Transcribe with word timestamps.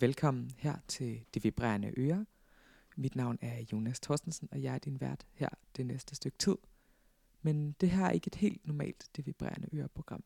Velkommen 0.00 0.50
her 0.58 0.76
til 0.88 1.24
Det 1.34 1.44
Vibrerende 1.44 1.92
Øre. 1.96 2.26
Mit 2.96 3.16
navn 3.16 3.38
er 3.40 3.64
Jonas 3.72 4.00
Thorstensen, 4.00 4.48
og 4.52 4.62
jeg 4.62 4.74
er 4.74 4.78
din 4.78 5.00
vært 5.00 5.26
her 5.32 5.48
det 5.76 5.86
næste 5.86 6.14
stykke 6.14 6.38
tid. 6.38 6.56
Men 7.42 7.72
det 7.72 7.90
her 7.90 8.06
er 8.06 8.10
ikke 8.10 8.26
et 8.26 8.34
helt 8.34 8.66
normalt 8.66 9.10
Det 9.16 9.26
Vibrerende 9.26 9.68
Øre-program. 9.72 10.24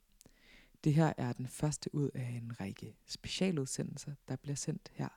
Det 0.85 0.95
her 0.95 1.13
er 1.17 1.33
den 1.33 1.49
første 1.49 1.95
ud 1.95 2.11
af 2.15 2.29
en 2.29 2.61
række 2.61 2.97
specialudsendelser, 3.07 4.15
der 4.29 4.37
bliver 4.37 4.57
sendt 4.57 4.91
her 4.95 5.09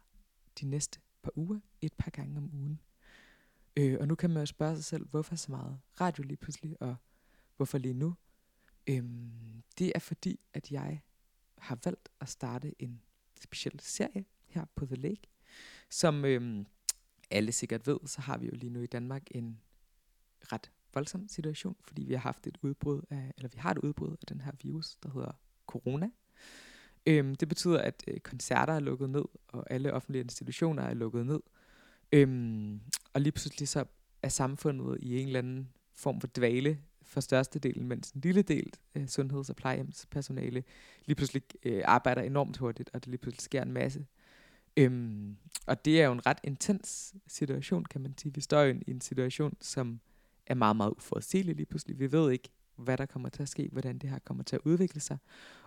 de 0.60 0.66
næste 0.66 1.00
par 1.24 1.32
uger, 1.36 1.60
et 1.82 1.94
par 1.94 2.12
gange 2.12 2.38
om 2.38 2.50
ugen. 2.54 2.80
Øh, 3.78 3.98
og 4.00 4.08
nu 4.08 4.16
kan 4.16 4.30
man 4.30 4.42
jo 4.42 4.46
spørge 4.46 4.76
sig 4.76 4.86
selv, 4.86 5.08
hvorfor 5.08 5.36
så 5.36 5.52
meget 5.52 5.80
radio 6.02 6.24
lige 6.24 6.38
pludselig, 6.38 6.82
og 6.82 6.96
hvorfor 7.56 7.78
lige 7.78 7.94
nu? 7.94 8.16
Øhm, 8.88 9.64
det 9.78 9.92
er 9.96 10.00
fordi, 10.00 10.40
at 10.54 10.72
jeg 10.72 11.02
har 11.58 11.80
valgt 11.84 12.10
at 12.20 12.30
starte 12.30 12.82
en 12.82 13.02
speciel 13.36 13.80
serie 13.80 14.26
her 14.56 14.66
på 14.75 14.86
The 14.86 14.96
Lake. 14.96 15.21
Som 15.89 16.25
øhm, 16.25 16.66
alle 17.32 17.52
sikkert 17.52 17.88
ved, 17.88 17.98
så 18.06 18.21
har 18.21 18.38
vi 18.38 18.46
jo 18.46 18.52
lige 18.56 18.70
nu 18.70 18.82
i 18.82 18.86
Danmark 18.86 19.24
en 19.32 19.60
ret 20.42 20.71
voldsom 20.93 21.28
situation, 21.28 21.75
fordi 21.84 22.04
vi 22.04 22.14
har 22.14 22.21
haft 22.21 22.48
et 22.48 22.57
udbrud 22.62 23.02
af, 23.10 23.32
eller 23.38 23.50
vi 23.50 23.57
har 23.57 23.71
et 23.71 23.78
udbrud 23.78 24.12
af 24.12 24.28
den 24.28 24.42
her 24.42 24.52
virus, 24.62 24.96
der 24.96 25.10
hedder 25.10 25.32
corona. 25.68 26.10
Øhm, 27.06 27.36
det 27.36 27.48
betyder, 27.48 27.82
at 27.82 28.04
øh, 28.07 28.20
koncerter 28.20 28.74
er 28.74 28.79
lukket 28.79 29.10
ned, 29.10 29.26
og 29.48 29.71
alle 29.71 29.93
offentlige 29.93 30.21
institutioner 30.21 30.84
er 30.84 30.93
lukket 30.93 31.26
ned. 31.26 31.40
Øhm, 32.12 32.81
og 33.14 33.22
lige 33.22 33.31
pludselig 33.31 33.67
så 33.67 33.86
er 34.22 34.30
samfundet 34.30 34.98
i 35.02 35.20
en 35.20 35.28
eller 35.28 35.40
anden 35.40 35.70
form 35.94 36.22
for 36.22 36.28
dvale 36.36 36.80
for 37.02 37.22
størstedelen, 37.22 37.88
mens 37.88 38.12
en 38.12 38.22
lille 38.22 38.42
del 38.42 38.73
øh, 38.95 39.08
sundheds- 39.08 39.50
og 39.50 39.56
plejehjemspersonale 39.56 40.64
lige 41.06 41.16
pludselig 41.16 41.44
øh, 41.64 41.81
arbejder 41.86 42.22
enormt 42.22 42.58
hurtigt, 42.58 42.90
og 42.94 43.03
det 43.03 43.08
lige 43.08 43.17
pludselig 43.17 43.42
sker 43.42 43.62
en 43.62 43.72
masse. 43.72 44.06
Øhm, 44.78 45.38
og 45.66 45.86
det 45.86 46.02
er 46.02 46.06
jo 46.06 46.11
en 46.11 46.25
ret 46.25 46.39
intens 46.44 47.16
situation, 47.28 47.86
kan 47.86 48.02
man 48.02 48.18
sige. 48.18 48.34
Vi 48.34 48.42
står 48.42 48.62
jo 48.62 48.76
i 48.88 48.92
en 48.92 49.02
situation, 49.02 49.58
som 49.62 50.00
er 50.48 50.56
meget, 50.56 50.76
meget 50.76 50.92
uforudsigelig 50.92 51.56
lige 51.56 51.66
pludselig. 51.66 52.00
Vi 52.00 52.12
ved 52.12 52.31
ikke, 52.31 52.50
hvad 52.76 52.98
der 52.98 53.06
kommer 53.06 53.30
til 53.30 53.42
at 53.42 53.50
ske, 53.50 53.70
hvordan 53.72 53.98
det 53.98 54.09
her 54.09 54.20
kommer 54.20 54.44
til 54.44 54.56
at 54.56 54.62
udvikle 54.66 55.02
sig. 55.02 55.18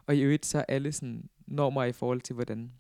Og 0.07 0.17
i 0.17 0.21
øvrigt 0.21 0.47
så 0.47 0.59
er 0.59 0.65
alle 0.69 0.93
sådan 0.93 1.29
normer 1.47 1.85
i 1.85 1.93
forhold 1.93 2.21
til, 2.21 2.35
hvordan 2.35 2.73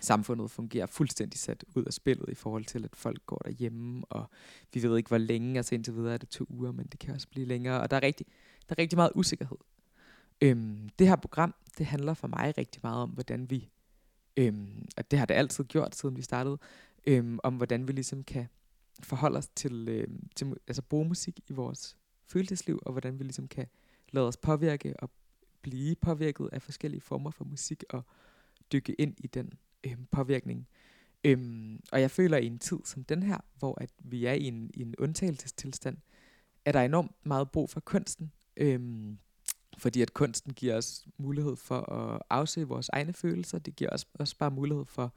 samfundet 0.00 0.50
fungerer 0.50 0.86
fuldstændig 0.86 1.40
sat 1.40 1.64
ud 1.74 1.84
af 1.84 1.92
spillet 1.92 2.28
i 2.28 2.34
forhold 2.34 2.64
til, 2.64 2.84
at 2.84 2.96
folk 2.96 3.26
går 3.26 3.38
derhjemme, 3.44 4.04
og 4.04 4.30
vi 4.74 4.82
ved 4.82 4.96
ikke, 4.96 5.08
hvor 5.08 5.18
længe, 5.18 5.56
altså 5.56 5.74
indtil 5.74 5.94
videre 5.94 6.14
er 6.14 6.18
det 6.18 6.28
to 6.28 6.46
uger, 6.48 6.72
men 6.72 6.86
det 6.86 7.00
kan 7.00 7.14
også 7.14 7.28
blive 7.28 7.46
længere, 7.46 7.80
og 7.80 7.90
der 7.90 7.96
er 7.96 8.02
rigtig, 8.02 8.26
der 8.68 8.74
er 8.74 8.78
rigtig 8.78 8.96
meget 8.96 9.12
usikkerhed. 9.14 9.56
Øhm, 10.40 10.88
det 10.98 11.08
her 11.08 11.16
program, 11.16 11.54
det 11.78 11.86
handler 11.86 12.14
for 12.14 12.28
mig 12.28 12.54
rigtig 12.58 12.80
meget 12.82 13.02
om, 13.02 13.10
hvordan 13.10 13.50
vi, 13.50 13.70
øhm, 14.36 14.86
og 14.96 15.10
det 15.10 15.18
har 15.18 15.26
det 15.26 15.34
altid 15.34 15.64
gjort, 15.64 15.96
siden 15.96 16.16
vi 16.16 16.22
startede, 16.22 16.58
øhm, 17.06 17.38
om 17.42 17.56
hvordan 17.56 17.88
vi 17.88 17.92
ligesom 17.92 18.24
kan 18.24 18.46
forholde 19.02 19.38
os 19.38 19.48
til, 19.48 19.88
øhm, 19.88 20.28
til 20.36 20.54
altså 20.66 20.82
bruge 20.82 21.08
musik 21.08 21.40
i 21.48 21.52
vores 21.52 21.96
følelsesliv, 22.26 22.82
og 22.86 22.92
hvordan 22.92 23.18
vi 23.18 23.24
ligesom 23.24 23.48
kan 23.48 23.66
lade 24.12 24.28
os 24.28 24.36
påvirke 24.36 24.94
og 24.98 25.10
blive 25.62 25.94
påvirket 25.94 26.48
af 26.52 26.62
forskellige 26.62 27.00
former 27.00 27.30
for 27.30 27.44
musik, 27.44 27.84
og 27.88 28.04
dykke 28.72 28.94
ind 28.94 29.14
i 29.18 29.26
den 29.26 29.52
øhm, 29.86 30.06
påvirkning. 30.10 30.68
Øhm, 31.24 31.80
og 31.92 32.00
jeg 32.00 32.10
føler 32.10 32.36
i 32.38 32.46
en 32.46 32.58
tid 32.58 32.78
som 32.84 33.04
den 33.04 33.22
her, 33.22 33.38
hvor 33.58 33.80
at 33.80 33.90
vi 33.98 34.24
er 34.24 34.32
i 34.32 34.44
en, 34.44 34.70
i 34.74 34.82
en 34.82 34.94
undtagelsestilstand, 34.98 35.96
er 36.64 36.72
der 36.72 36.80
enormt 36.80 37.26
meget 37.26 37.50
brug 37.50 37.70
for 37.70 37.80
kunsten. 37.80 38.32
Øhm, 38.56 39.18
fordi 39.78 40.02
at 40.02 40.14
kunsten 40.14 40.52
giver 40.52 40.76
os 40.76 41.06
mulighed 41.18 41.56
for 41.56 41.92
at 41.92 42.22
afse 42.30 42.64
vores 42.64 42.88
egne 42.88 43.12
følelser. 43.12 43.58
Det 43.58 43.76
giver 43.76 43.90
os 43.90 44.06
også 44.14 44.36
bare 44.38 44.50
mulighed 44.50 44.84
for 44.84 45.14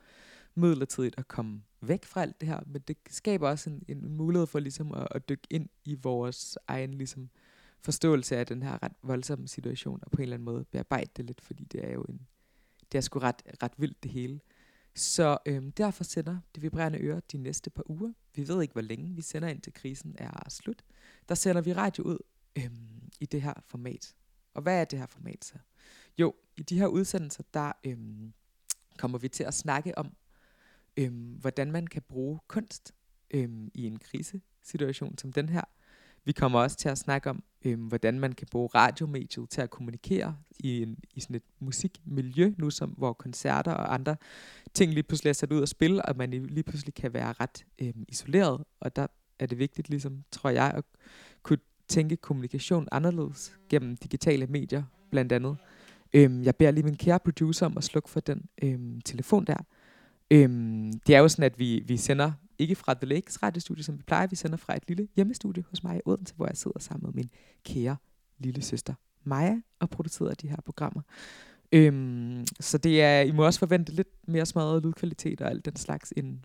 midlertidigt 0.56 1.16
at 1.18 1.28
komme 1.28 1.62
væk 1.82 2.06
fra 2.06 2.22
alt 2.22 2.42
det 2.42 2.50
her. 2.50 2.60
Men 2.66 2.82
det 2.88 2.98
skaber 3.10 3.50
også 3.50 3.70
en, 3.70 3.84
en 3.88 4.18
mulighed 4.18 4.48
for 4.48 4.60
ligesom 4.60 4.94
at, 4.94 5.08
at 5.12 5.30
dykke 5.30 5.48
ind 5.50 5.70
i 5.86 5.96
vores 5.96 6.58
egen 6.68 6.94
ligesom, 6.94 7.30
forståelse 7.82 8.38
af 8.38 8.46
den 8.46 8.64
her 8.64 8.84
ret 8.84 8.92
voldsomme 9.04 9.48
situation, 9.48 10.00
og 10.02 10.12
på 10.12 10.18
en 10.18 10.24
eller 10.24 10.36
anden 10.36 10.46
måde 10.46 10.66
bearbejde 10.66 11.10
det 11.18 11.26
lidt, 11.26 11.42
fordi 11.42 11.64
det 11.64 11.86
er 11.86 11.92
jo 11.92 12.02
en, 12.02 12.28
det 12.92 12.98
er 12.98 13.02
sgu 13.02 13.20
ret, 13.20 13.42
ret 13.64 13.72
vildt 13.78 14.04
det 14.04 14.12
hele. 14.12 14.40
Så 14.96 15.38
øhm, 15.46 15.72
derfor 15.72 16.04
sender 16.04 16.38
det 16.56 16.64
vibrerende 16.64 17.00
øre 17.00 17.22
de 17.32 17.38
næste 17.38 17.70
par 17.70 17.92
uger. 17.92 18.14
Vi 18.36 18.48
ved 18.48 18.62
ikke, 18.62 18.72
hvor 18.72 18.82
længe 18.82 19.16
vi 19.16 19.22
sender 19.22 19.48
ind 19.48 19.62
til 19.62 19.74
krisen 19.74 20.16
er 20.18 20.50
slut. 20.50 20.84
Der 21.30 21.36
sender 21.36 21.62
vi 21.62 21.74
radio 21.74 22.04
ud 22.04 22.18
øhm, 22.58 23.10
i 23.20 23.26
det 23.26 23.42
her 23.42 23.54
format. 23.66 24.16
Og 24.58 24.64
hvad 24.64 24.82
er 24.82 24.86
det 24.86 25.00
her 25.00 25.06
format 25.06 25.46
så? 25.46 25.54
Jo, 26.18 26.34
i 26.58 26.62
de 26.62 26.80
her 26.80 26.88
udsendelser, 26.88 27.44
der 27.54 27.72
øhm, 27.84 28.34
kommer 28.98 29.18
vi 29.18 29.28
til 29.28 29.44
at 29.44 29.54
snakke 29.54 29.98
om, 29.98 30.12
øhm, 30.98 31.38
hvordan 31.42 31.72
man 31.72 31.88
kan 31.88 32.02
bruge 32.02 32.40
kunst 32.48 32.94
øhm, 33.32 33.72
i 33.74 33.88
en 33.88 34.00
krisesituation 34.00 35.18
som 35.18 35.34
den 35.34 35.50
her. 35.50 35.62
Vi 36.26 36.32
kommer 36.32 36.60
også 36.60 36.78
til 36.78 36.90
at 36.90 36.98
snakke 36.98 37.30
om, 37.30 37.44
øhm, 37.66 37.88
hvordan 37.88 38.20
man 38.20 38.34
kan 38.34 38.48
bruge 38.52 38.68
radiomediet 38.68 39.50
til 39.50 39.62
at 39.62 39.70
kommunikere 39.70 40.38
i, 40.60 40.82
en, 40.82 41.00
i 41.14 41.20
sådan 41.20 41.36
et 41.36 41.44
musikmiljø 41.60 42.54
nu, 42.58 42.70
som, 42.70 42.90
hvor 42.90 43.14
koncerter 43.14 43.72
og 43.72 43.94
andre 43.94 44.16
ting 44.74 44.94
lige 44.94 45.04
pludselig 45.04 45.30
er 45.30 45.34
sat 45.34 45.52
ud 45.52 45.62
at 45.62 45.70
spille, 45.70 46.06
og 46.06 46.18
man 46.18 46.32
lige 46.32 46.64
pludselig 46.64 46.94
kan 46.94 47.14
være 47.14 47.34
ret 47.34 47.66
øhm, 47.80 48.06
isoleret. 48.08 48.64
Og 48.80 48.96
der 48.96 49.08
er 49.40 49.46
det 49.46 49.58
vigtigt, 49.58 49.90
ligesom, 49.90 50.24
tror 50.32 50.50
jeg, 50.50 50.72
at 50.76 50.84
kunne 51.44 51.60
tænke 51.88 52.16
kommunikation 52.16 52.88
anderledes 52.92 53.58
gennem 53.70 53.98
digitale 53.98 54.48
medier, 54.48 54.84
blandt 55.12 55.32
andet. 55.32 55.58
Øhm, 56.14 56.44
jeg 56.44 56.56
beder 56.56 56.72
lige 56.72 56.84
min 56.84 56.98
kære 56.98 57.20
producer 57.20 57.66
om 57.66 57.78
at 57.78 57.84
slukke 57.84 58.10
for 58.10 58.20
den 58.20 58.46
øhm, 58.64 59.02
telefon 59.02 59.46
der. 59.46 59.58
Øhm, 60.32 60.92
det 61.08 61.16
er 61.16 61.20
jo 61.20 61.28
sådan, 61.28 61.46
at 61.46 61.60
vi, 61.60 61.84
vi 61.88 61.98
sender 61.98 62.32
ikke 62.60 62.76
fra 62.76 62.94
The 62.94 63.06
Lakes 63.06 63.44
radiostudie, 63.44 63.84
som 63.84 63.98
vi 63.98 64.04
plejer. 64.04 64.28
Vi 64.28 64.36
sender 64.36 64.58
fra 64.58 64.76
et 64.76 64.84
lille 64.88 65.08
hjemmestudie 65.16 65.64
hos 65.70 65.84
mig 65.84 65.98
i 65.98 66.02
Odense, 66.06 66.36
hvor 66.36 66.48
jeg 66.48 66.58
sidder 66.58 66.80
sammen 66.80 67.06
med 67.06 67.14
min 67.14 67.30
kære 67.66 67.98
lille 68.40 68.62
søster 68.62 68.94
Maja 69.24 69.62
og 69.80 69.90
producerer 69.90 70.34
de 70.34 70.48
her 70.48 70.62
programmer. 70.66 71.02
Øhm, 71.72 72.46
så 72.60 72.78
det 72.78 73.02
er, 73.02 73.22
I 73.22 73.32
må 73.32 73.46
også 73.46 73.60
forvente 73.60 73.94
lidt 73.94 74.28
mere 74.28 74.46
smadret 74.46 74.84
lydkvalitet 74.84 75.42
og 75.42 75.50
alt 75.50 75.66
den 75.66 75.76
slags 75.76 76.14
end, 76.18 76.40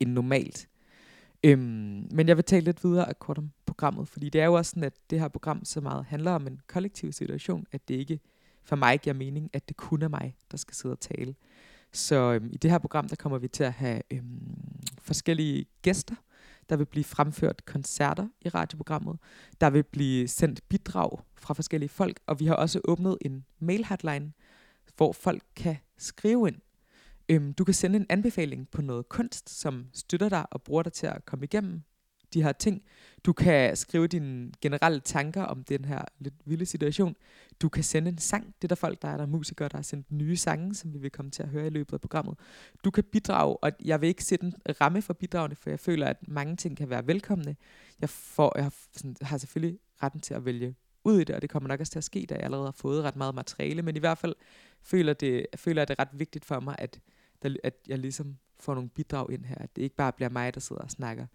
end 0.00 0.10
normalt. 0.12 0.68
Øhm, 1.44 2.08
men 2.10 2.28
jeg 2.28 2.36
vil 2.36 2.44
tale 2.44 2.64
lidt 2.64 2.84
videre 2.84 3.08
af 3.08 3.18
kort 3.18 3.38
om 3.38 3.50
programmet, 3.66 4.08
fordi 4.08 4.28
det 4.28 4.40
er 4.40 4.44
jo 4.44 4.54
også 4.54 4.70
sådan, 4.70 4.84
at 4.84 4.94
det 5.10 5.20
her 5.20 5.28
program 5.28 5.64
så 5.64 5.80
meget 5.80 6.04
handler 6.04 6.30
om 6.30 6.46
en 6.46 6.60
kollektiv 6.66 7.12
situation, 7.12 7.66
at 7.72 7.88
det 7.88 7.94
ikke 7.94 8.20
for 8.62 8.76
mig 8.76 9.00
giver 9.00 9.14
mening, 9.14 9.50
at 9.52 9.68
det 9.68 9.76
kun 9.76 10.02
er 10.02 10.08
mig, 10.08 10.36
der 10.50 10.56
skal 10.56 10.74
sidde 10.74 10.92
og 10.92 11.00
tale. 11.00 11.34
Så 11.92 12.32
øhm, 12.32 12.50
i 12.52 12.56
det 12.56 12.70
her 12.70 12.78
program, 12.78 13.08
der 13.08 13.16
kommer 13.16 13.38
vi 13.38 13.48
til 13.48 13.64
at 13.64 13.72
have 13.72 14.02
øhm, 14.10 14.56
forskellige 14.98 15.66
gæster. 15.82 16.14
Der 16.68 16.76
vil 16.76 16.84
blive 16.84 17.04
fremført 17.04 17.64
koncerter 17.64 18.28
i 18.40 18.48
radioprogrammet. 18.48 19.18
Der 19.60 19.70
vil 19.70 19.82
blive 19.82 20.28
sendt 20.28 20.68
bidrag 20.68 21.18
fra 21.36 21.54
forskellige 21.54 21.88
folk. 21.88 22.20
Og 22.26 22.40
vi 22.40 22.46
har 22.46 22.54
også 22.54 22.80
åbnet 22.84 23.18
en 23.20 23.44
mail-hotline, 23.58 24.32
hvor 24.96 25.12
folk 25.12 25.42
kan 25.56 25.76
skrive 25.98 26.48
ind. 26.48 26.56
Øhm, 27.28 27.54
du 27.54 27.64
kan 27.64 27.74
sende 27.74 27.96
en 27.96 28.06
anbefaling 28.08 28.68
på 28.70 28.82
noget 28.82 29.08
kunst, 29.08 29.50
som 29.50 29.86
støtter 29.92 30.28
dig 30.28 30.46
og 30.50 30.62
bruger 30.62 30.82
dig 30.82 30.92
til 30.92 31.06
at 31.06 31.24
komme 31.24 31.44
igennem 31.44 31.82
de 32.34 32.42
her 32.42 32.52
ting. 32.52 32.82
Du 33.24 33.32
kan 33.32 33.76
skrive 33.76 34.06
dine 34.06 34.52
generelle 34.60 35.00
tanker 35.00 35.42
om 35.42 35.64
den 35.64 35.84
her 35.84 36.02
lidt 36.18 36.34
vilde 36.44 36.66
situation. 36.66 37.16
Du 37.62 37.68
kan 37.68 37.84
sende 37.84 38.08
en 38.08 38.18
sang. 38.18 38.46
Det 38.46 38.64
er 38.64 38.68
der 38.68 38.74
folk, 38.74 39.02
der 39.02 39.08
er 39.08 39.16
der 39.16 39.26
musikere, 39.26 39.68
der 39.68 39.76
har 39.76 39.82
sendt 39.82 40.12
nye 40.12 40.36
sange, 40.36 40.74
som 40.74 40.94
vi 40.94 40.98
vil 40.98 41.10
komme 41.10 41.30
til 41.30 41.42
at 41.42 41.48
høre 41.48 41.66
i 41.66 41.70
løbet 41.70 41.92
af 41.92 42.00
programmet. 42.00 42.38
Du 42.84 42.90
kan 42.90 43.04
bidrage, 43.04 43.56
og 43.56 43.72
jeg 43.84 44.00
vil 44.00 44.08
ikke 44.08 44.24
sætte 44.24 44.46
en 44.46 44.54
ramme 44.80 45.02
for 45.02 45.12
bidragene, 45.12 45.54
for 45.54 45.70
jeg 45.70 45.80
føler, 45.80 46.06
at 46.06 46.28
mange 46.28 46.56
ting 46.56 46.76
kan 46.76 46.90
være 46.90 47.06
velkomne. 47.06 47.56
Jeg, 48.00 48.10
får, 48.10 48.52
jeg 48.56 48.64
har, 48.64 48.74
sådan, 48.92 49.16
har 49.22 49.38
selvfølgelig 49.38 49.78
retten 50.02 50.20
til 50.20 50.34
at 50.34 50.44
vælge 50.44 50.74
ud 51.04 51.20
i 51.20 51.24
det, 51.24 51.36
og 51.36 51.42
det 51.42 51.50
kommer 51.50 51.68
nok 51.68 51.80
også 51.80 51.92
til 51.92 51.98
at 51.98 52.04
ske, 52.04 52.26
da 52.28 52.34
jeg 52.34 52.44
allerede 52.44 52.66
har 52.66 52.76
fået 52.76 53.02
ret 53.02 53.16
meget 53.16 53.34
materiale, 53.34 53.82
men 53.82 53.96
i 53.96 53.98
hvert 53.98 54.18
fald 54.18 54.34
føler, 54.82 55.12
det, 55.12 55.46
føler 55.56 55.80
jeg 55.80 55.88
det 55.88 55.98
ret 55.98 56.08
vigtigt 56.12 56.44
for 56.44 56.60
mig, 56.60 56.76
at, 56.78 57.00
der, 57.44 57.56
at 57.64 57.74
jeg 57.88 57.98
ligesom 57.98 58.36
får 58.60 58.74
nogle 58.74 58.90
bidrag 58.90 59.30
ind 59.30 59.44
her, 59.44 59.56
at 59.56 59.76
det 59.76 59.82
ikke 59.82 59.96
bare 59.96 60.12
bliver 60.12 60.28
mig, 60.28 60.54
der 60.54 60.60
sidder 60.60 60.82
og 60.82 60.90
snakker. 60.90 61.26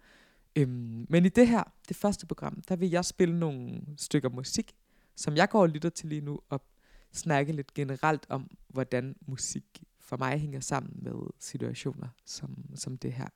Øhm, 0.56 1.06
men 1.08 1.24
i 1.24 1.28
det 1.28 1.48
her, 1.48 1.62
det 1.88 1.96
første 1.96 2.26
program, 2.26 2.62
der 2.68 2.76
vil 2.76 2.90
jeg 2.90 3.04
spille 3.04 3.38
nogle 3.38 3.82
stykker 3.96 4.28
musik, 4.28 4.74
som 5.16 5.36
jeg 5.36 5.48
går 5.48 5.60
og 5.62 5.68
lytter 5.68 5.88
til 5.90 6.08
lige 6.08 6.20
nu, 6.20 6.40
og 6.48 6.62
snakke 7.12 7.52
lidt 7.52 7.74
generelt 7.74 8.26
om, 8.28 8.50
hvordan 8.68 9.16
musik 9.26 9.82
for 10.00 10.16
mig 10.16 10.38
hænger 10.38 10.60
sammen 10.60 10.92
med 11.02 11.14
situationer 11.38 12.08
som, 12.24 12.64
som 12.74 12.96
det 12.96 13.12
her. 13.12 13.28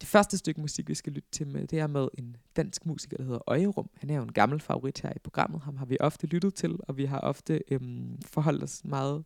Det 0.00 0.08
første 0.08 0.38
stykke 0.38 0.60
musik, 0.60 0.88
vi 0.88 0.94
skal 0.94 1.12
lytte 1.12 1.28
til 1.32 1.46
med, 1.46 1.66
det 1.66 1.78
er 1.78 1.86
med 1.86 2.08
en 2.14 2.36
dansk 2.56 2.86
musiker, 2.86 3.16
der 3.16 3.24
hedder 3.24 3.40
Øjerum. 3.46 3.90
Han 3.94 4.10
er 4.10 4.16
jo 4.16 4.22
en 4.22 4.32
gammel 4.32 4.60
favorit 4.60 5.00
her 5.00 5.12
i 5.16 5.18
programmet. 5.18 5.62
Ham 5.62 5.76
har 5.76 5.86
vi 5.86 5.96
ofte 6.00 6.26
lyttet 6.26 6.54
til, 6.54 6.78
og 6.88 6.96
vi 6.96 7.04
har 7.04 7.20
ofte 7.20 7.62
øhm, 7.70 8.22
forholdt 8.22 8.62
os 8.62 8.84
meget 8.84 9.24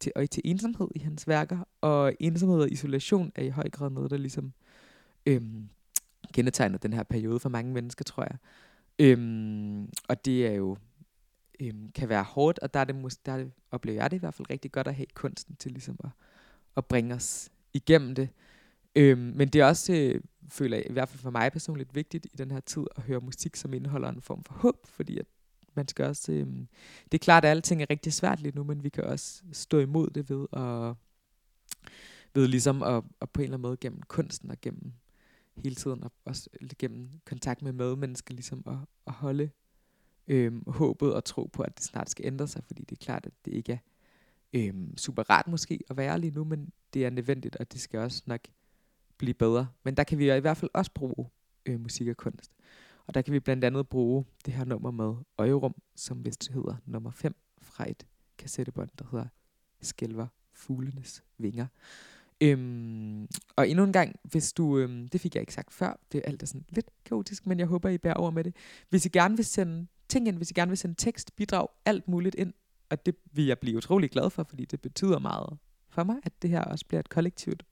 til, 0.00 0.12
og 0.16 0.30
til 0.30 0.42
ensomhed 0.44 0.88
i 0.94 0.98
hans 0.98 1.28
værker. 1.28 1.58
Og 1.80 2.14
ensomhed 2.20 2.60
og 2.60 2.72
isolation 2.72 3.32
er 3.34 3.42
i 3.42 3.48
høj 3.48 3.70
grad 3.70 3.90
noget, 3.90 4.10
der 4.10 4.16
ligesom 4.16 4.52
øhm, 5.26 5.68
kendetegner 6.32 6.78
den 6.78 6.92
her 6.92 7.02
periode 7.02 7.40
for 7.40 7.48
mange 7.48 7.72
mennesker, 7.72 8.04
tror 8.04 8.22
jeg. 8.22 8.36
Øhm, 8.98 9.88
og 10.08 10.24
det 10.24 10.46
er 10.46 10.52
jo 10.52 10.76
øhm, 11.60 11.92
kan 11.94 12.08
være 12.08 12.22
hårdt, 12.22 12.58
og 12.58 12.74
der, 12.74 12.80
er 12.80 12.84
det, 12.84 13.18
der 13.26 13.46
oplever 13.70 14.02
jeg 14.02 14.10
det 14.10 14.16
i 14.16 14.20
hvert 14.20 14.34
fald 14.34 14.50
rigtig 14.50 14.72
godt 14.72 14.88
at 14.88 14.94
have 14.94 15.06
kunsten 15.14 15.56
til 15.56 15.72
ligesom 15.72 15.96
at, 16.04 16.10
at 16.76 16.86
bringe 16.86 17.14
os 17.14 17.50
igennem 17.74 18.14
det. 18.14 18.28
Øhm, 18.96 19.32
men 19.36 19.48
det 19.48 19.60
er 19.60 19.64
også, 19.64 19.92
øh, 19.92 20.20
føler 20.48 20.76
jeg, 20.76 20.86
i 20.90 20.92
hvert 20.92 21.08
fald 21.08 21.20
for 21.20 21.30
mig 21.30 21.52
personligt, 21.52 21.94
vigtigt 21.94 22.26
i 22.26 22.36
den 22.36 22.50
her 22.50 22.60
tid 22.60 22.82
at 22.96 23.02
høre 23.02 23.20
musik, 23.20 23.56
som 23.56 23.74
indeholder 23.74 24.08
en 24.08 24.20
form 24.20 24.44
for 24.44 24.54
håb, 24.54 24.86
fordi 24.86 25.18
at 25.18 25.26
man 25.78 25.88
skal 25.88 26.04
også, 26.04 26.32
øh, 26.32 26.46
det 27.04 27.14
er 27.14 27.18
klart, 27.18 27.44
at 27.44 27.50
alting 27.50 27.82
er 27.82 27.86
rigtig 27.90 28.12
svært 28.12 28.40
lige 28.40 28.56
nu, 28.56 28.64
men 28.64 28.84
vi 28.84 28.88
kan 28.88 29.04
også 29.04 29.42
stå 29.52 29.78
imod 29.78 30.10
det 30.10 30.30
ved 30.30 30.46
at, 30.52 30.94
ved 32.34 32.48
ligesom 32.48 32.82
at, 32.82 33.04
at 33.20 33.30
på 33.30 33.40
en 33.40 33.44
eller 33.44 33.56
anden 33.56 33.68
måde 33.68 33.76
gennem 33.76 34.02
kunsten 34.02 34.50
og 34.50 34.60
gennem 34.62 34.92
hele 35.56 35.74
tiden, 35.74 36.04
og 36.04 36.12
også 36.24 36.50
gennem 36.78 37.08
kontakt 37.24 37.62
med 37.62 37.72
medmennesker, 37.72 38.34
ligesom 38.34 38.62
at, 38.66 38.76
at 39.06 39.12
holde 39.12 39.50
øh, 40.28 40.68
håbet 40.70 41.14
og 41.14 41.24
tro 41.24 41.50
på, 41.52 41.62
at 41.62 41.76
det 41.78 41.84
snart 41.84 42.10
skal 42.10 42.26
ændre 42.26 42.48
sig, 42.48 42.62
fordi 42.66 42.84
det 42.84 42.98
er 43.00 43.04
klart, 43.04 43.26
at 43.26 43.32
det 43.44 43.52
ikke 43.52 43.72
er 43.72 43.78
øh, 44.52 44.74
super 44.96 45.30
rart 45.30 45.48
måske 45.48 45.80
at 45.90 45.96
være 45.96 46.20
lige 46.20 46.30
nu, 46.30 46.44
men 46.44 46.72
det 46.94 47.06
er 47.06 47.10
nødvendigt, 47.10 47.56
og 47.56 47.72
det 47.72 47.80
skal 47.80 48.00
også 48.00 48.22
nok 48.26 48.40
blive 49.18 49.34
bedre. 49.34 49.68
Men 49.84 49.96
der 49.96 50.04
kan 50.04 50.18
vi 50.18 50.36
i 50.36 50.40
hvert 50.40 50.56
fald 50.56 50.70
også 50.74 50.90
bruge 50.94 51.28
øh, 51.66 51.80
musik 51.80 52.08
og 52.08 52.16
kunst. 52.16 52.52
Og 53.08 53.14
der 53.14 53.22
kan 53.22 53.32
vi 53.32 53.40
blandt 53.40 53.64
andet 53.64 53.88
bruge 53.88 54.24
det 54.46 54.54
her 54.54 54.64
nummer 54.64 54.90
med 54.90 55.14
Øjerum, 55.38 55.74
som 55.96 56.24
vist 56.24 56.52
hedder 56.52 56.76
nummer 56.86 57.10
5 57.10 57.36
fra 57.62 57.90
et 57.90 58.06
kassettebånd, 58.38 58.90
der 58.98 59.04
hedder 59.10 59.26
Skælver 59.80 60.26
Fuglenes 60.52 61.24
Vinger. 61.38 61.66
Øhm, 62.40 63.28
og 63.56 63.68
endnu 63.68 63.84
en 63.84 63.92
gang, 63.92 64.16
hvis 64.22 64.52
du, 64.52 64.78
øhm, 64.78 65.08
det 65.08 65.20
fik 65.20 65.34
jeg 65.34 65.40
ikke 65.40 65.54
sagt 65.54 65.72
før, 65.72 66.00
det 66.12 66.18
er 66.18 66.22
alt 66.28 66.42
er 66.42 66.46
sådan 66.46 66.64
lidt 66.68 66.86
kaotisk, 67.04 67.46
men 67.46 67.58
jeg 67.58 67.66
håber, 67.66 67.88
I 67.88 67.98
bærer 67.98 68.14
over 68.14 68.30
med 68.30 68.44
det. 68.44 68.56
Hvis 68.88 69.06
I 69.06 69.08
gerne 69.08 69.36
vil 69.36 69.44
sende 69.44 69.86
ting 70.08 70.28
ind, 70.28 70.36
hvis 70.36 70.50
I 70.50 70.54
gerne 70.54 70.68
vil 70.68 70.78
sende 70.78 70.94
tekst, 70.94 71.36
bidrag, 71.36 71.68
alt 71.84 72.08
muligt 72.08 72.34
ind, 72.34 72.52
og 72.90 73.06
det 73.06 73.14
vil 73.32 73.46
jeg 73.46 73.58
blive 73.58 73.76
utrolig 73.76 74.10
glad 74.10 74.30
for, 74.30 74.42
fordi 74.42 74.64
det 74.64 74.80
betyder 74.80 75.18
meget 75.18 75.58
for 75.88 76.04
mig, 76.04 76.16
at 76.22 76.42
det 76.42 76.50
her 76.50 76.60
også 76.60 76.86
bliver 76.86 77.00
et 77.00 77.08
kollektivt 77.08 77.64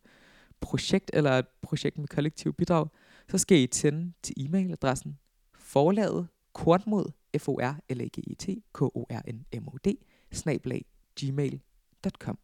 projekt, 0.61 1.11
eller 1.15 1.31
et 1.31 1.49
projekt 1.63 1.99
med 1.99 2.09
kollektiv 2.09 2.53
bidrag, 2.53 2.89
så 3.29 3.39
skal 3.39 3.59
I 3.59 3.67
tænde 3.67 4.13
til 4.23 4.35
e-mailadressen 4.39 5.26
forlaget 5.67 6.29
kortmod, 6.53 7.13
f 7.39 7.49
o 7.49 7.53
r 7.53 7.75
l 7.89 8.01
a 8.01 8.05
g 8.05 8.19
e 8.19 8.35
t 8.35 8.47
k 8.73 8.83
o 8.83 9.07
r 9.11 9.23
n 9.29 9.47
m 9.63 9.69
o 9.69 9.77
d 9.85 9.89
snablag 10.33 10.85
gmail.com. 11.21 12.39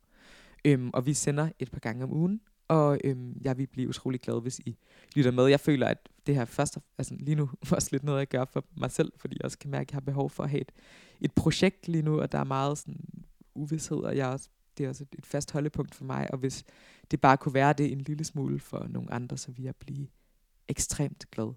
Øhm, 0.65 0.91
og 0.95 1.07
vi 1.07 1.15
sender 1.15 1.49
et 1.59 1.71
par 1.71 1.81
gange 1.81 2.05
om 2.05 2.13
ugen, 2.13 2.41
og 2.69 2.99
øhm, 3.05 3.41
jeg 3.41 3.59
vil 3.59 3.67
blive 3.67 3.89
utrolig 3.89 4.21
glad, 4.21 4.43
hvis 4.43 4.59
I 4.59 4.77
lytter 5.17 5.31
med. 5.31 5.47
Jeg 5.47 5.61
føler, 5.61 5.87
at 5.87 6.09
det 6.27 6.35
her 6.35 6.45
først, 6.45 6.79
altså 6.99 7.15
lige 7.21 7.35
nu 7.35 7.51
også 7.77 7.89
lidt 7.93 8.03
noget, 8.03 8.19
jeg 8.19 8.29
gør 8.29 8.45
for 8.45 8.65
mig 8.77 8.91
selv, 8.91 9.13
fordi 9.17 9.37
jeg 9.39 9.45
også 9.45 9.59
kan 9.59 9.71
mærke, 9.71 9.89
at 9.89 9.93
jeg 9.93 9.97
har 9.97 10.01
behov 10.01 10.31
for 10.31 10.43
at 10.43 10.51
have 10.51 10.61
et, 10.61 10.73
et 11.21 11.33
projekt 11.33 11.89
lige 11.89 12.03
nu, 12.03 12.21
og 12.21 12.33
der 12.33 12.39
er 12.39 12.45
meget 12.45 12.79
sådan 12.79 13.25
uvidshed, 13.55 13.99
og 13.99 14.17
jeg 14.17 14.29
er 14.29 14.33
også, 14.33 14.49
det 14.79 14.85
er 14.85 14.89
også 14.89 15.05
et, 15.05 15.19
et 15.19 15.27
fast 15.27 15.53
holdepunkt 15.53 15.95
for 15.95 16.05
mig, 16.05 16.29
og 16.33 16.39
hvis 16.39 16.65
det 17.11 17.21
bare 17.21 17.37
kunne 17.37 17.55
være 17.55 17.73
det 17.73 17.93
en 17.93 18.01
lille 18.01 18.25
smule 18.25 18.61
for 18.61 18.87
nogle 18.89 19.13
andre, 19.13 19.39
så 19.39 19.51
vil 19.53 19.65
jeg 19.65 19.77
blive 19.77 20.07
ekstremt 20.69 21.31
glad. 21.31 21.53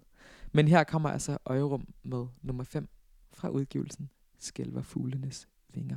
Men 0.52 0.68
her 0.68 0.84
kommer 0.84 1.08
altså 1.08 1.38
Øjerum 1.46 1.94
med 2.02 2.26
nummer 2.42 2.64
5 2.64 2.88
fra 3.32 3.48
udgivelsen 3.48 4.10
Skælver 4.38 4.82
fuglenes 4.82 5.48
vinger. 5.68 5.96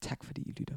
Tak 0.00 0.24
fordi 0.24 0.42
I 0.42 0.52
lytter. 0.52 0.76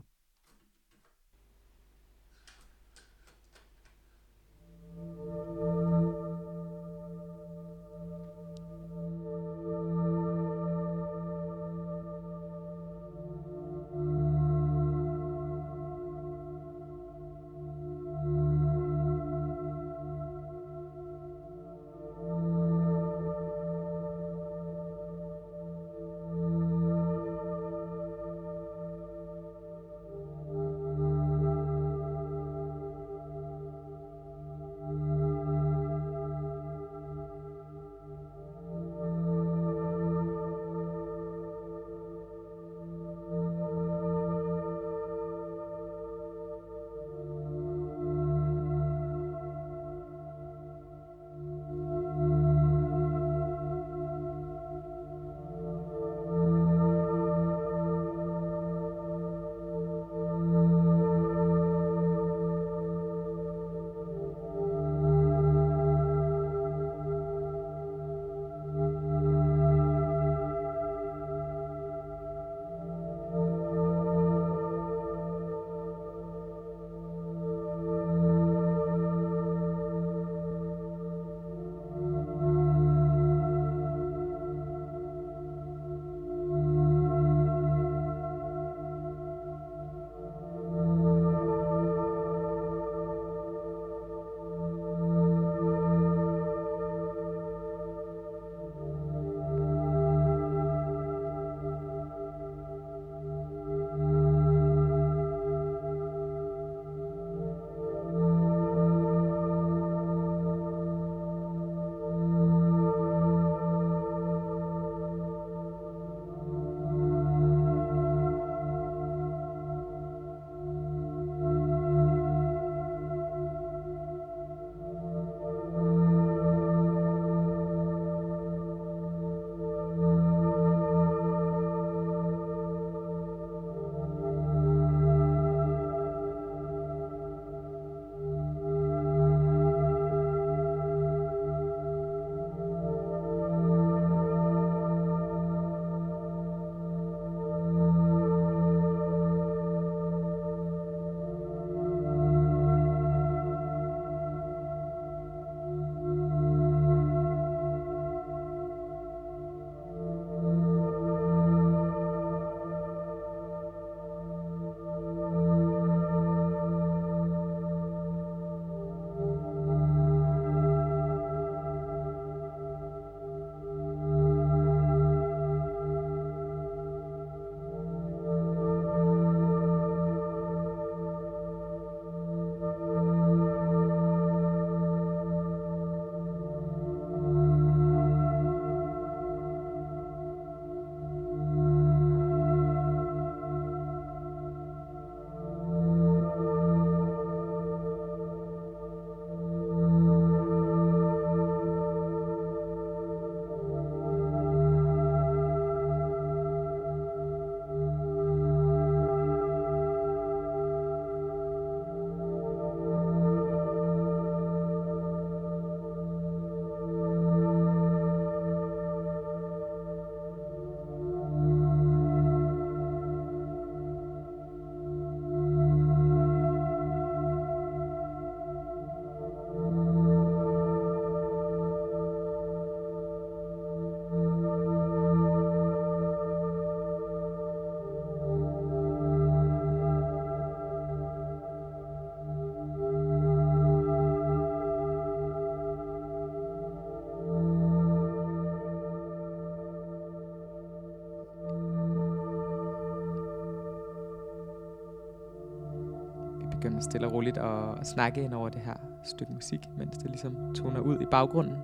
Stille 256.82 257.08
og 257.08 257.14
roligt 257.14 257.38
at, 257.38 257.88
snakke 257.88 258.22
ind 258.22 258.34
over 258.34 258.50
det 258.50 258.62
her 258.62 258.76
stykke 259.04 259.34
musik, 259.34 259.60
mens 259.78 259.98
det 259.98 260.10
ligesom 260.10 260.54
toner 260.56 260.80
ud 260.80 261.02
i 261.02 261.06
baggrunden. 261.06 261.58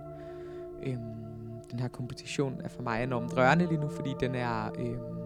Øhm, 0.83 0.99
den 1.71 1.79
her 1.79 1.87
komposition 1.87 2.61
er 2.63 2.67
for 2.69 2.81
mig 2.81 3.03
enormt 3.03 3.37
rørende 3.37 3.65
lige 3.65 3.81
nu, 3.81 3.89
fordi 3.89 4.13
den 4.19 4.35
er 4.35 4.69
øhm, 4.79 5.17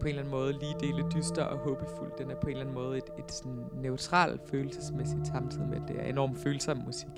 på 0.00 0.06
en 0.06 0.08
eller 0.08 0.22
anden 0.22 0.30
måde 0.30 0.52
lige 0.52 0.74
dele 0.80 1.04
dyster 1.14 1.44
og 1.44 1.58
håbefuld. 1.58 2.12
Den 2.18 2.30
er 2.30 2.34
på 2.34 2.46
en 2.46 2.50
eller 2.50 2.60
anden 2.60 2.74
måde 2.74 2.96
et, 2.98 3.10
et 3.18 3.32
sådan 3.32 3.64
neutral 3.74 4.38
følelsesmæssigt 4.50 5.26
samtidig 5.26 5.68
med, 5.68 5.76
at 5.76 5.88
det 5.88 6.00
er 6.00 6.04
enormt 6.04 6.38
følsom 6.38 6.82
musik. 6.86 7.10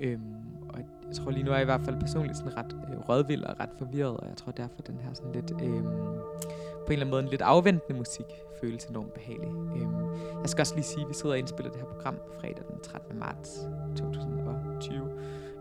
Øhm, 0.00 0.20
og 0.68 0.78
jeg 0.78 1.16
tror 1.16 1.30
lige 1.30 1.42
nu 1.42 1.50
er 1.50 1.54
jeg 1.54 1.62
i 1.62 1.64
hvert 1.64 1.80
fald 1.80 2.00
personligt 2.00 2.38
sådan 2.38 2.56
ret 2.56 2.76
øh, 2.92 3.08
rødvild 3.08 3.44
og 3.44 3.60
ret 3.60 3.70
forvirret, 3.78 4.16
og 4.16 4.28
jeg 4.28 4.36
tror 4.36 4.52
derfor 4.52 4.82
den 4.82 4.98
her 5.00 5.12
sådan 5.12 5.32
lidt, 5.32 5.52
øhm, 5.62 5.86
på 6.88 6.92
en 6.92 6.98
eller 6.98 7.06
anden 7.06 7.10
måde 7.10 7.22
en 7.22 7.28
lidt 7.28 7.42
afventende 7.42 7.98
musik 7.98 8.24
føles 8.60 8.84
enormt 8.84 9.14
behagelig. 9.14 9.48
Øhm, 9.48 9.94
jeg 10.40 10.48
skal 10.48 10.62
også 10.62 10.74
lige 10.74 10.84
sige, 10.84 11.02
at 11.02 11.08
vi 11.08 11.14
sidder 11.14 11.30
og 11.30 11.38
indspiller 11.38 11.72
det 11.72 11.80
her 11.80 11.88
program 11.88 12.18
fredag 12.40 12.64
den 12.70 12.80
13. 12.82 13.18
marts 13.18 13.58
2020. 13.96 15.10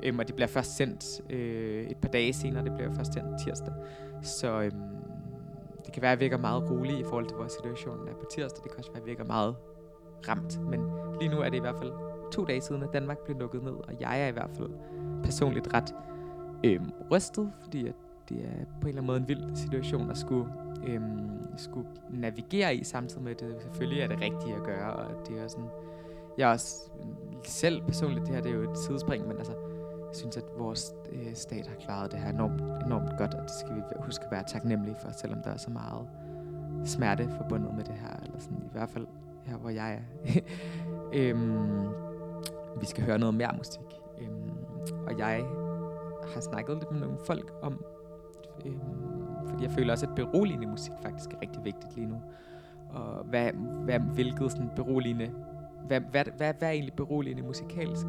Øhm, 0.04 0.20
og 0.20 0.28
det 0.28 0.36
bliver 0.36 0.48
først 0.48 0.78
sendt 0.78 1.22
øh, 1.30 1.88
et 1.88 1.98
par 1.98 2.10
dage 2.10 2.34
senere. 2.34 2.64
Det 2.64 2.74
bliver 2.76 2.94
først 2.94 3.14
sendt 3.14 3.28
tirsdag. 3.46 3.74
Så 4.22 4.62
øhm, 4.62 4.82
det 5.86 5.94
kan 5.94 6.02
være, 6.02 6.12
at 6.12 6.16
jeg 6.16 6.20
virker 6.20 6.38
meget 6.38 6.70
rolig 6.72 7.00
i 7.00 7.04
forhold 7.04 7.28
til, 7.28 7.36
hvor 7.36 7.48
situationen 7.48 8.08
er 8.08 8.14
på 8.14 8.26
tirsdag. 8.32 8.64
Det 8.64 8.72
kan 8.72 8.80
også 8.80 8.92
være, 8.92 9.02
at 9.02 9.08
jeg 9.08 9.10
virker 9.10 9.24
meget 9.24 9.56
ramt. 10.28 10.62
Men 10.70 10.82
lige 11.20 11.32
nu 11.32 11.40
er 11.40 11.50
det 11.50 11.58
i 11.58 11.62
hvert 11.62 11.78
fald 11.78 11.92
to 12.32 12.46
dage 12.46 12.62
siden, 12.62 12.84
at 12.84 12.90
Danmark 12.94 13.18
blev 13.18 13.38
lukket 13.38 13.64
ned. 13.64 13.74
Og 13.74 13.94
jeg 14.00 14.22
er 14.22 14.28
i 14.28 14.32
hvert 14.32 14.52
fald 14.58 14.70
personligt 15.24 15.74
ret 15.74 15.96
øhm, 16.64 16.92
rystet, 17.12 17.52
fordi 17.64 17.88
at 17.88 17.96
det 18.30 18.38
er 18.38 18.66
på 18.82 18.88
en 18.88 18.88
eller 18.88 19.02
anden 19.02 19.06
måde 19.06 19.18
en 19.18 19.28
vild 19.28 19.56
situation 19.56 20.12
at 20.12 20.18
skulle, 20.18 20.46
øhm, 20.88 21.58
skulle 21.58 21.88
navigere 22.10 22.76
i, 22.76 22.84
samtidig 22.84 23.24
med, 23.24 23.32
at 23.32 23.40
det 23.40 23.56
selvfølgelig 23.62 24.02
er 24.02 24.08
det 24.08 24.22
rigtige 24.22 24.56
at 24.56 24.64
gøre. 24.64 24.94
Og 24.94 25.28
det 25.28 25.40
er 25.40 25.48
sådan, 25.48 25.70
jeg 26.38 26.48
er 26.48 26.54
også 26.54 26.92
selv 27.44 27.82
personligt, 27.82 28.26
det 28.26 28.36
her 28.36 28.42
det 28.42 28.52
er 28.52 28.56
jo 28.56 28.72
et 28.72 28.78
sidespring, 28.78 29.28
men 29.28 29.38
altså, 29.38 29.54
jeg 30.08 30.16
synes, 30.16 30.38
at 30.38 30.44
vores 30.58 30.94
øh, 31.12 31.36
stat 31.36 31.68
har 31.68 31.76
klaret 31.76 32.12
det 32.12 32.20
her 32.20 32.30
enormt, 32.30 32.62
enormt 32.86 33.18
godt, 33.18 33.34
og 33.34 33.42
det 33.42 33.52
skal 33.52 33.76
vi 33.76 33.82
huske 34.00 34.26
at 34.26 34.32
være 34.32 34.44
taknemmelige 34.48 34.96
for, 35.02 35.12
selvom 35.12 35.42
der 35.44 35.50
er 35.50 35.58
så 35.58 35.72
meget 35.72 36.08
smerte 36.86 37.30
forbundet 37.38 37.76
med 37.76 37.84
det 37.84 37.96
her, 37.96 38.20
eller 38.24 38.40
sådan 38.40 38.58
i 38.58 38.72
hvert 38.72 38.90
fald 38.90 39.08
her, 39.46 39.58
hvor 39.58 39.70
jeg 39.70 39.94
er. 39.94 40.02
øhm, 41.20 41.88
vi 42.80 42.86
skal 42.86 43.04
høre 43.04 43.20
noget 43.20 43.36
mere 43.36 43.54
musik, 43.58 43.82
øhm, 44.22 44.52
og 45.08 45.20
jeg 45.20 45.46
har 46.34 46.42
snakket 46.42 46.76
lidt 46.78 46.92
med 46.92 47.00
nogle 47.00 47.18
folk 47.26 47.52
om, 47.62 47.86
øhm, 48.66 49.27
fordi 49.50 49.64
jeg 49.64 49.72
føler 49.72 49.94
også, 49.94 50.06
at 50.06 50.16
beroligende 50.16 50.68
musik 50.68 50.94
faktisk 51.02 51.34
er 51.34 51.42
rigtig 51.42 51.66
vigtigt 51.66 51.96
lige 51.96 52.08
nu. 52.08 52.22
Og 52.90 53.24
hvad, 53.24 53.52
hvad, 53.84 54.00
hvilket 54.00 54.52
sådan 54.52 54.70
beroligende, 54.76 55.32
hvad, 55.88 56.02
hvad, 56.02 56.26
hvad, 56.38 56.54
hvad 56.58 56.68
er 56.68 56.72
egentlig 56.72 56.94
beroligende 56.94 57.44
musikalsk? 57.44 58.08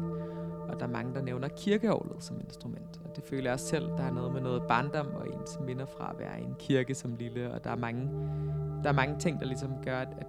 Og 0.67 0.79
der 0.79 0.85
er 0.85 0.89
mange, 0.89 1.13
der 1.13 1.21
nævner 1.21 1.47
kirkeorlet 1.47 2.23
som 2.23 2.39
instrument. 2.39 2.99
Og 3.05 3.15
det 3.15 3.23
føler 3.23 3.43
jeg 3.43 3.53
også 3.53 3.65
selv. 3.65 3.87
Der 3.87 4.03
er 4.03 4.11
noget 4.11 4.33
med 4.33 4.41
noget 4.41 4.63
barndom 4.67 5.07
og 5.07 5.27
ens 5.27 5.59
minder 5.65 5.85
fra 5.85 6.11
at 6.13 6.19
være 6.19 6.41
i 6.41 6.43
en 6.43 6.55
kirke 6.59 6.95
som 6.95 7.15
lille. 7.15 7.53
Og 7.53 7.63
der 7.63 7.69
er 7.69 7.75
mange, 7.75 8.09
der 8.83 8.89
er 8.89 8.93
mange 8.93 9.15
ting, 9.19 9.39
der 9.39 9.45
ligesom 9.45 9.71
gør, 9.85 9.99
at, 9.99 10.07
at 10.17 10.27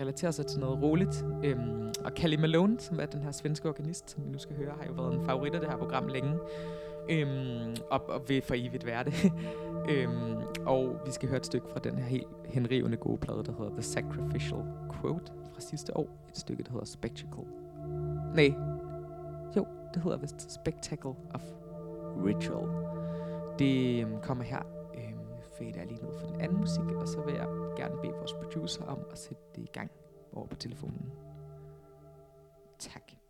relaterer 0.00 0.30
sig 0.30 0.46
til 0.46 0.60
noget 0.60 0.82
roligt. 0.82 1.24
Øhm, 1.44 1.92
og 2.04 2.14
Kalle 2.14 2.36
Malone, 2.36 2.80
som 2.80 3.00
er 3.00 3.06
den 3.06 3.22
her 3.22 3.32
svenske 3.32 3.68
organist, 3.68 4.10
som 4.10 4.24
vi 4.24 4.30
nu 4.30 4.38
skal 4.38 4.56
høre, 4.56 4.74
har 4.80 4.86
jo 4.86 4.92
været 4.92 5.14
en 5.14 5.24
favorit 5.24 5.54
af 5.54 5.60
det 5.60 5.70
her 5.70 5.76
program 5.76 6.06
længe. 6.06 6.38
Øhm, 7.08 7.76
og, 7.90 8.08
og 8.08 8.28
vil 8.28 8.42
for 8.42 8.54
evigt 8.54 8.86
være 8.86 9.04
det. 9.04 9.32
øhm, 9.90 10.36
og 10.66 11.00
vi 11.06 11.10
skal 11.10 11.28
høre 11.28 11.38
et 11.38 11.46
stykke 11.46 11.68
fra 11.68 11.78
den 11.78 11.98
her 11.98 12.04
helt 12.04 12.28
henrivende 12.44 12.96
gode 12.96 13.18
plade, 13.18 13.44
der 13.44 13.52
hedder 13.52 13.70
The 13.70 13.82
Sacrificial 13.82 14.62
Quote 15.00 15.32
fra 15.54 15.60
sidste 15.60 15.96
år. 15.96 16.08
Et 16.28 16.36
stykke, 16.36 16.62
der 16.62 16.70
hedder 16.70 16.86
Spectacle. 16.86 17.44
Nej, 18.34 18.54
jo, 19.56 19.66
det 19.94 20.02
hedder 20.02 20.18
vist 20.18 20.52
Spectacle 20.52 21.14
of 21.34 21.42
Ritual. 22.26 22.68
Det 23.58 24.00
øhm, 24.00 24.20
kommer 24.22 24.44
her. 24.44 24.62
Øhm, 24.94 25.18
fader 25.58 25.78
jeg 25.78 25.86
lige 25.86 26.02
ned 26.02 26.18
for 26.20 26.26
den 26.26 26.40
anden 26.40 26.60
musik, 26.60 26.84
og 26.96 27.08
så 27.08 27.20
vil 27.20 27.34
jeg 27.34 27.46
gerne 27.76 27.96
bede 28.02 28.12
vores 28.12 28.32
producer 28.32 28.84
om 28.84 28.98
at 29.10 29.18
sætte 29.18 29.42
det 29.54 29.62
i 29.62 29.70
gang 29.72 29.90
over 30.32 30.46
på 30.46 30.56
telefonen. 30.56 31.12
Tak. 32.78 33.23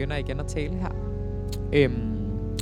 Begynder 0.00 0.16
igen 0.16 0.40
at 0.40 0.46
tale 0.46 0.74
her. 0.74 0.88
Øhm, 1.72 2.58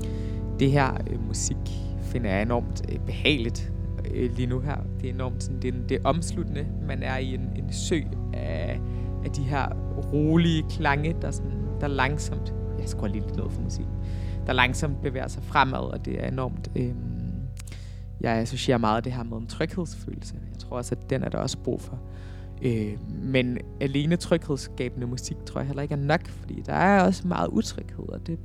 det 0.60 0.70
her 0.70 0.94
øh, 1.10 1.26
musik 1.26 1.56
finder 2.02 2.30
jeg 2.30 2.42
enormt 2.42 2.82
øh, 2.92 2.98
behageligt 2.98 3.72
øh, 4.10 4.36
lige 4.36 4.46
nu 4.46 4.60
her. 4.60 4.76
Det 5.00 5.08
er 5.10 5.14
enormt 5.14 5.42
sådan, 5.42 5.62
det 5.62 5.74
er, 5.74 5.78
det 5.88 5.94
er 5.96 6.00
omsluttende. 6.04 6.66
Man 6.86 7.02
er 7.02 7.16
i 7.16 7.34
en, 7.34 7.50
en 7.56 7.72
sø 7.72 8.00
af, 8.32 8.80
af 9.24 9.30
de 9.30 9.42
her 9.42 9.68
rolige 10.12 10.64
klange, 10.70 11.16
der, 11.22 11.30
sådan, 11.30 11.52
der 11.80 11.88
langsomt, 11.88 12.54
jeg 12.78 12.88
skruer 12.88 13.08
lige 13.08 13.22
lidt 13.26 13.36
ned 13.36 13.50
for 13.50 13.62
musik, 13.62 13.86
der 14.46 14.52
langsomt 14.52 15.02
bevæger 15.02 15.28
sig 15.28 15.42
fremad, 15.42 15.92
og 15.92 16.04
det 16.04 16.24
er 16.24 16.28
enormt, 16.28 16.70
øh, 16.76 16.94
jeg 18.20 18.32
associerer 18.32 18.78
meget 18.78 19.04
det 19.04 19.12
her 19.12 19.22
med 19.22 19.36
en 19.36 19.46
tryghedsfølelse. 19.46 20.34
Jeg 20.52 20.58
tror 20.58 20.76
også, 20.76 20.94
at 20.94 21.10
den 21.10 21.22
er 21.22 21.28
der 21.28 21.38
også 21.38 21.58
brug 21.58 21.80
for. 21.80 21.98
Øh, 22.62 22.98
men 23.22 23.58
alene 23.80 24.16
tryghedsskabende 24.16 25.06
musik 25.06 25.36
tror 25.46 25.60
jeg 25.60 25.66
heller 25.66 25.82
ikke 25.82 25.92
er 25.92 25.98
nok, 25.98 26.28
fordi 26.28 26.62
der 26.66 26.72
er 26.72 27.02
også 27.02 27.28
meget 27.28 27.48
utryghed, 27.48 28.08
og 28.08 28.26
det 28.26 28.38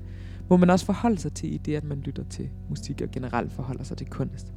må 0.49 0.57
man 0.57 0.69
også 0.69 0.85
forholde 0.85 1.17
sig 1.17 1.33
til 1.33 1.53
i 1.53 1.57
det, 1.57 1.75
at 1.75 1.83
man 1.83 1.99
lytter 1.99 2.23
til 2.23 2.49
musik 2.69 3.01
og 3.01 3.11
generelt 3.11 3.51
forholder 3.51 3.83
sig 3.83 3.97
til 3.97 4.07
kunst. 4.07 4.53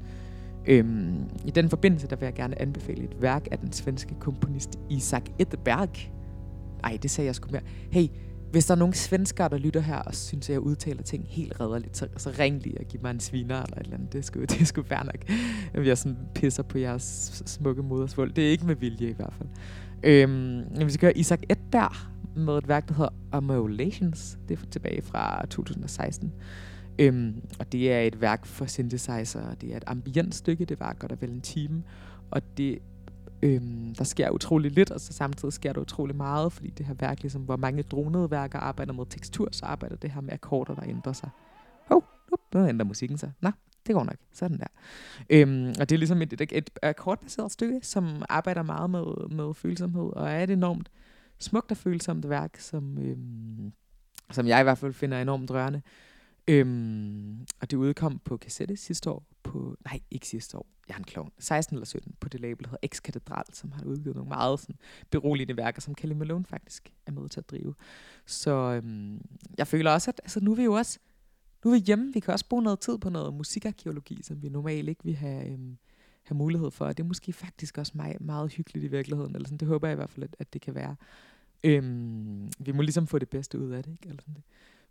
Øhm, 0.67 1.15
I 1.45 1.51
den 1.51 1.69
forbindelse, 1.69 2.07
der 2.07 2.17
vil 2.17 2.27
jeg 2.27 2.35
gerne 2.35 2.61
anbefale 2.63 3.05
et 3.05 3.23
værk 3.23 3.49
af 3.51 3.59
den 3.59 3.73
svenske 3.73 4.15
komponist 4.21 4.79
Isaac 4.91 5.23
Edberg. 5.39 5.89
Nej, 6.83 6.99
det 7.03 7.11
sagde 7.11 7.27
jeg 7.27 7.35
sgu 7.35 7.49
mere. 7.51 7.63
Hey, 7.91 8.07
hvis 8.51 8.67
der 8.67 8.75
er 8.75 8.79
nogen 8.79 8.95
svenskere, 8.95 9.49
der 9.49 9.59
lytter 9.59 9.81
her 9.81 9.97
og 9.97 10.15
synes, 10.15 10.49
at 10.49 10.53
jeg 10.53 10.61
udtaler 10.61 11.03
ting 11.03 11.25
helt 11.29 11.61
redderligt, 11.61 11.97
så, 11.97 12.09
så 12.17 12.31
ring 12.39 12.63
lige 12.63 12.79
og 12.81 12.85
giv 12.85 13.03
mig 13.03 13.11
en 13.11 13.21
sviner 13.21 13.63
eller 13.63 13.77
et 13.77 13.83
eller 13.83 13.97
andet. 13.97 14.13
Det 14.13 14.25
skulle, 14.25 14.47
det 14.47 14.69
skulle 14.69 14.91
være 14.91 15.05
nok. 15.05 15.31
Jeg 15.87 15.99
sådan 15.99 16.17
pisser 16.35 16.63
på 16.63 16.79
jeres 16.79 17.43
smukke 17.47 17.83
modersvold. 17.83 18.33
Det 18.33 18.47
er 18.47 18.51
ikke 18.51 18.67
med 18.67 18.75
vilje 18.77 19.09
i 19.09 19.13
hvert 19.13 19.35
fald. 19.35 19.49
Øhm, 20.03 20.87
vi 20.87 20.91
skal 20.91 21.07
høre 21.07 21.19
Isaac 21.19 21.41
Edberg 21.51 21.97
med 22.37 22.59
et 22.59 22.69
værk, 22.69 22.89
der 22.89 22.95
hedder 22.95 23.13
Amolations. 23.33 24.39
Det 24.49 24.59
er 24.59 24.67
tilbage 24.71 25.03
fra 25.03 25.47
2016. 25.47 26.33
Øhm, 26.99 27.43
og 27.59 27.73
det 27.73 27.93
er 27.93 28.01
et 28.01 28.21
værk 28.21 28.47
for 28.47 28.67
synthesizer. 28.67 29.55
Det 29.61 29.73
er 29.73 29.77
et 29.77 29.85
ambientstykke. 29.87 30.65
Det 30.65 30.81
var 30.81 30.97
godt 30.99 31.13
og 31.13 31.21
vel 31.21 31.31
en 31.31 31.41
time. 31.41 31.83
Og 32.31 32.43
det 32.57 32.79
Øhm, 33.43 33.95
der 33.95 34.05
sker 34.05 34.31
utrolig 34.31 34.71
lidt, 34.71 34.91
og 34.91 35.01
så 35.01 35.13
samtidig 35.13 35.53
sker 35.53 35.73
der 35.73 35.81
utrolig 35.81 36.17
meget, 36.17 36.53
fordi 36.53 36.71
det 36.71 36.87
her 36.87 36.95
værk, 36.95 37.23
ligesom, 37.23 37.43
hvor 37.43 37.57
mange 37.57 37.83
dronede 37.83 38.31
værker 38.31 38.59
arbejder 38.59 38.93
med 38.93 39.07
tekstur, 39.11 39.49
så 39.53 39.67
arbejder 39.67 39.97
det 39.97 40.11
her 40.11 40.21
med 40.21 40.33
akkorder, 40.33 40.75
der 40.75 40.83
ændrer 40.85 41.13
sig. 41.13 41.31
Hov, 41.87 42.05
oh, 42.33 42.61
nu 42.61 42.69
ændrer 42.69 42.87
musikken 42.87 43.19
sig. 43.19 43.33
Nå, 43.41 43.51
det 43.87 43.95
går 43.95 44.05
nok. 44.05 44.17
Sådan 44.33 44.59
der. 44.59 44.67
Øhm, 45.31 45.69
og 45.81 45.89
det 45.89 45.93
er 45.93 45.99
ligesom 45.99 46.23
et, 46.23 46.41
et, 46.41 46.53
et 46.53 46.71
akkordbaseret 46.83 47.53
stykke, 47.53 47.81
som 47.83 48.23
arbejder 48.29 48.63
meget 48.63 48.91
med, 48.91 49.29
med 49.31 49.55
følsomhed, 49.55 50.13
og 50.13 50.31
er 50.31 50.43
et 50.43 50.51
enormt 50.51 50.91
smukt 51.39 51.71
og 51.71 51.77
følsomt 51.77 52.29
værk, 52.29 52.57
som, 52.59 52.99
øhm, 52.99 53.73
som 54.31 54.47
jeg 54.47 54.61
i 54.61 54.63
hvert 54.63 54.79
fald 54.79 54.93
finder 54.93 55.23
enormt 55.23 55.51
rørende. 55.51 55.83
Øhm, 56.49 57.47
og 57.61 57.71
det 57.71 57.77
udkom 57.77 58.19
på 58.19 58.37
kassette 58.37 58.77
sidste 58.77 59.11
år, 59.11 59.27
på, 59.43 59.77
nej, 59.85 60.01
ikke 60.11 60.29
sidste 60.29 60.59
år, 60.59 60.67
jeg 60.89 60.95
er 60.95 60.99
en 60.99 61.05
klovn, 61.05 61.33
16 61.39 61.77
eller 61.77 61.87
17, 61.87 62.15
på 62.21 62.29
det 62.29 62.41
label, 62.41 62.65
der 62.65 62.71
hedder 62.71 62.89
X-Katedral, 62.95 63.45
som 63.53 63.73
har 63.73 63.85
udgivet 63.85 64.17
nogle 64.17 64.29
meget 64.29 64.61
sådan, 64.61 64.77
beroligende 65.11 65.57
værker, 65.57 65.81
som 65.81 65.95
Kelly 65.95 66.13
Malone 66.13 66.45
faktisk 66.45 66.93
er 67.07 67.13
med 67.13 67.29
til 67.29 67.41
at 67.41 67.51
drive. 67.51 67.75
Så 68.27 68.51
øhm, 68.51 69.21
jeg 69.59 69.67
føler 69.67 69.91
også, 69.91 70.11
at 70.11 70.21
altså, 70.25 70.41
nu 70.41 70.53
er 70.53 70.57
vi 70.57 70.65
jo 70.65 70.73
også, 70.73 70.99
nu 71.65 71.71
er 71.71 71.75
vi 71.75 71.81
hjemme, 71.81 72.13
vi 72.13 72.21
kan 72.21 72.33
også 72.33 72.49
bruge 72.49 72.63
noget 72.63 72.81
tid 72.81 72.99
på 72.99 73.11
noget 73.11 73.35
musikarkeologi, 73.35 74.23
som 74.23 74.43
vi 74.43 74.49
normalt 74.49 74.89
ikke 74.89 75.05
vil 75.05 75.17
have, 75.17 75.47
øhm, 75.47 75.79
have 76.23 76.37
mulighed 76.37 76.71
for, 76.71 76.87
og 76.87 76.97
det 76.97 77.03
er 77.03 77.09
måske 77.09 77.33
faktisk 77.33 77.79
også 77.79 77.93
meget, 77.95 78.21
meget 78.21 78.53
hyggeligt 78.53 78.85
i 78.85 78.89
virkeligheden, 78.89 79.35
eller 79.35 79.49
sådan, 79.49 79.59
det 79.59 79.69
håber 79.69 79.89
jeg 79.89 79.93
i 79.93 79.97
hvert 79.97 80.11
fald, 80.11 80.25
at, 80.25 80.37
at 80.39 80.53
det 80.53 80.61
kan 80.61 80.75
være. 80.75 80.97
Øhm, 81.65 82.51
vi 82.59 82.73
må 82.73 82.83
ligesom 82.83 83.07
få 83.07 83.19
det 83.19 83.29
bedste 83.29 83.59
ud 83.59 83.71
af 83.71 83.83
det, 83.83 83.93
ikke? 83.93 84.09
Eller 84.09 84.23
sådan 84.23 84.35
det. 84.35 84.43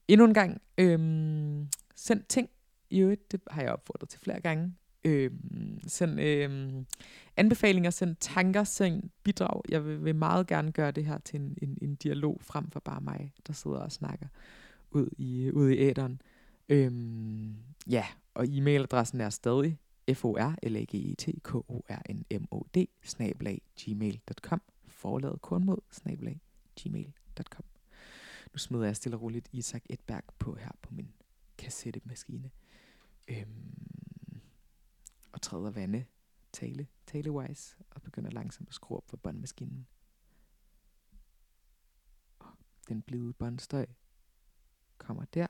Endnu 0.07 0.25
en 0.25 0.33
gang, 0.33 0.61
øhm, 0.77 1.67
send 1.95 2.23
ting 2.23 2.49
i 2.89 2.99
øvrigt, 2.99 3.31
det 3.31 3.41
har 3.47 3.61
jeg 3.61 3.71
opfordret 3.71 4.09
til 4.09 4.19
flere 4.19 4.41
gange. 4.41 4.75
Øhm, 5.03 5.79
send 5.87 6.21
øhm, 6.21 6.85
anbefalinger, 7.37 7.89
send 7.89 8.15
tanker, 8.19 8.63
send 8.63 9.03
bidrag. 9.23 9.61
Jeg 9.69 9.85
vil, 9.85 10.03
vil 10.03 10.15
meget 10.15 10.47
gerne 10.47 10.71
gøre 10.71 10.91
det 10.91 11.05
her 11.05 11.17
til 11.17 11.39
en, 11.39 11.57
en, 11.61 11.77
en 11.81 11.95
dialog 11.95 12.37
frem 12.41 12.71
for 12.71 12.79
bare 12.79 13.01
mig, 13.01 13.33
der 13.47 13.53
sidder 13.53 13.77
og 13.77 13.91
snakker 13.91 14.27
ud 14.91 15.09
i, 15.17 15.51
ud 15.51 15.69
i 15.69 15.77
æderen. 15.77 16.21
Øhm, 16.69 17.55
ja, 17.87 18.05
og 18.33 18.45
e-mailadressen 18.45 19.21
er 19.21 19.29
stadig 19.29 19.77
f 20.13 20.25
o 20.25 20.37
r 20.37 20.55
l 20.63 20.75
a 20.75 20.83
g 20.83 20.95
e 20.95 21.15
t 21.17 21.25
k 21.43 21.55
o 21.55 21.85
r 21.89 22.01
n 22.09 22.25
m 22.41 22.45
o 22.51 22.65
d 22.75 22.87
gmail.com 23.75 24.61
forladet 24.87 25.41
kornmod 25.41 25.77
gmail.com 26.81 27.74
nu 28.55 28.59
smider 28.59 28.85
jeg 28.85 28.95
stille 28.95 29.17
og 29.17 29.21
roligt 29.21 29.49
Isak 29.51 29.83
Edberg 29.89 30.23
på 30.39 30.55
her 30.55 30.71
på 30.81 30.93
min 30.93 31.13
kassettemaskine. 31.57 32.51
Øhm, 33.27 34.41
og 35.31 35.41
træder 35.41 35.71
vande 35.71 36.05
tale, 36.51 36.87
talewise, 37.05 37.77
og 37.89 38.01
begynder 38.01 38.31
langsomt 38.31 38.69
at 38.69 38.75
skrue 38.75 38.97
op 38.97 39.09
for 39.09 39.17
båndmaskinen. 39.17 39.87
Den 42.87 43.01
blide 43.01 43.33
båndstøj 43.33 43.85
kommer 44.97 45.25
der, 45.25 45.47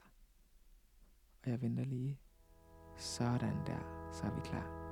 og 1.43 1.49
jeg 1.49 1.61
venter 1.61 1.83
lige. 1.83 2.19
Sådan 2.97 3.65
der, 3.65 4.11
så 4.13 4.23
er 4.23 4.35
vi 4.35 4.41
klar. 4.41 4.84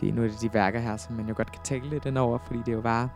Det 0.00 0.08
er 0.08 0.12
nogle 0.12 0.30
af 0.30 0.36
de 0.36 0.54
værker 0.54 0.80
her, 0.80 0.96
som 0.96 1.16
man 1.16 1.28
jo 1.28 1.34
godt 1.36 1.52
kan 1.52 1.60
tale 1.64 1.90
lidt 1.90 2.06
ind 2.06 2.18
over, 2.18 2.38
fordi 2.38 2.58
det 2.58 2.68
er 2.68 2.72
jo 2.72 2.80
bare 2.80 3.08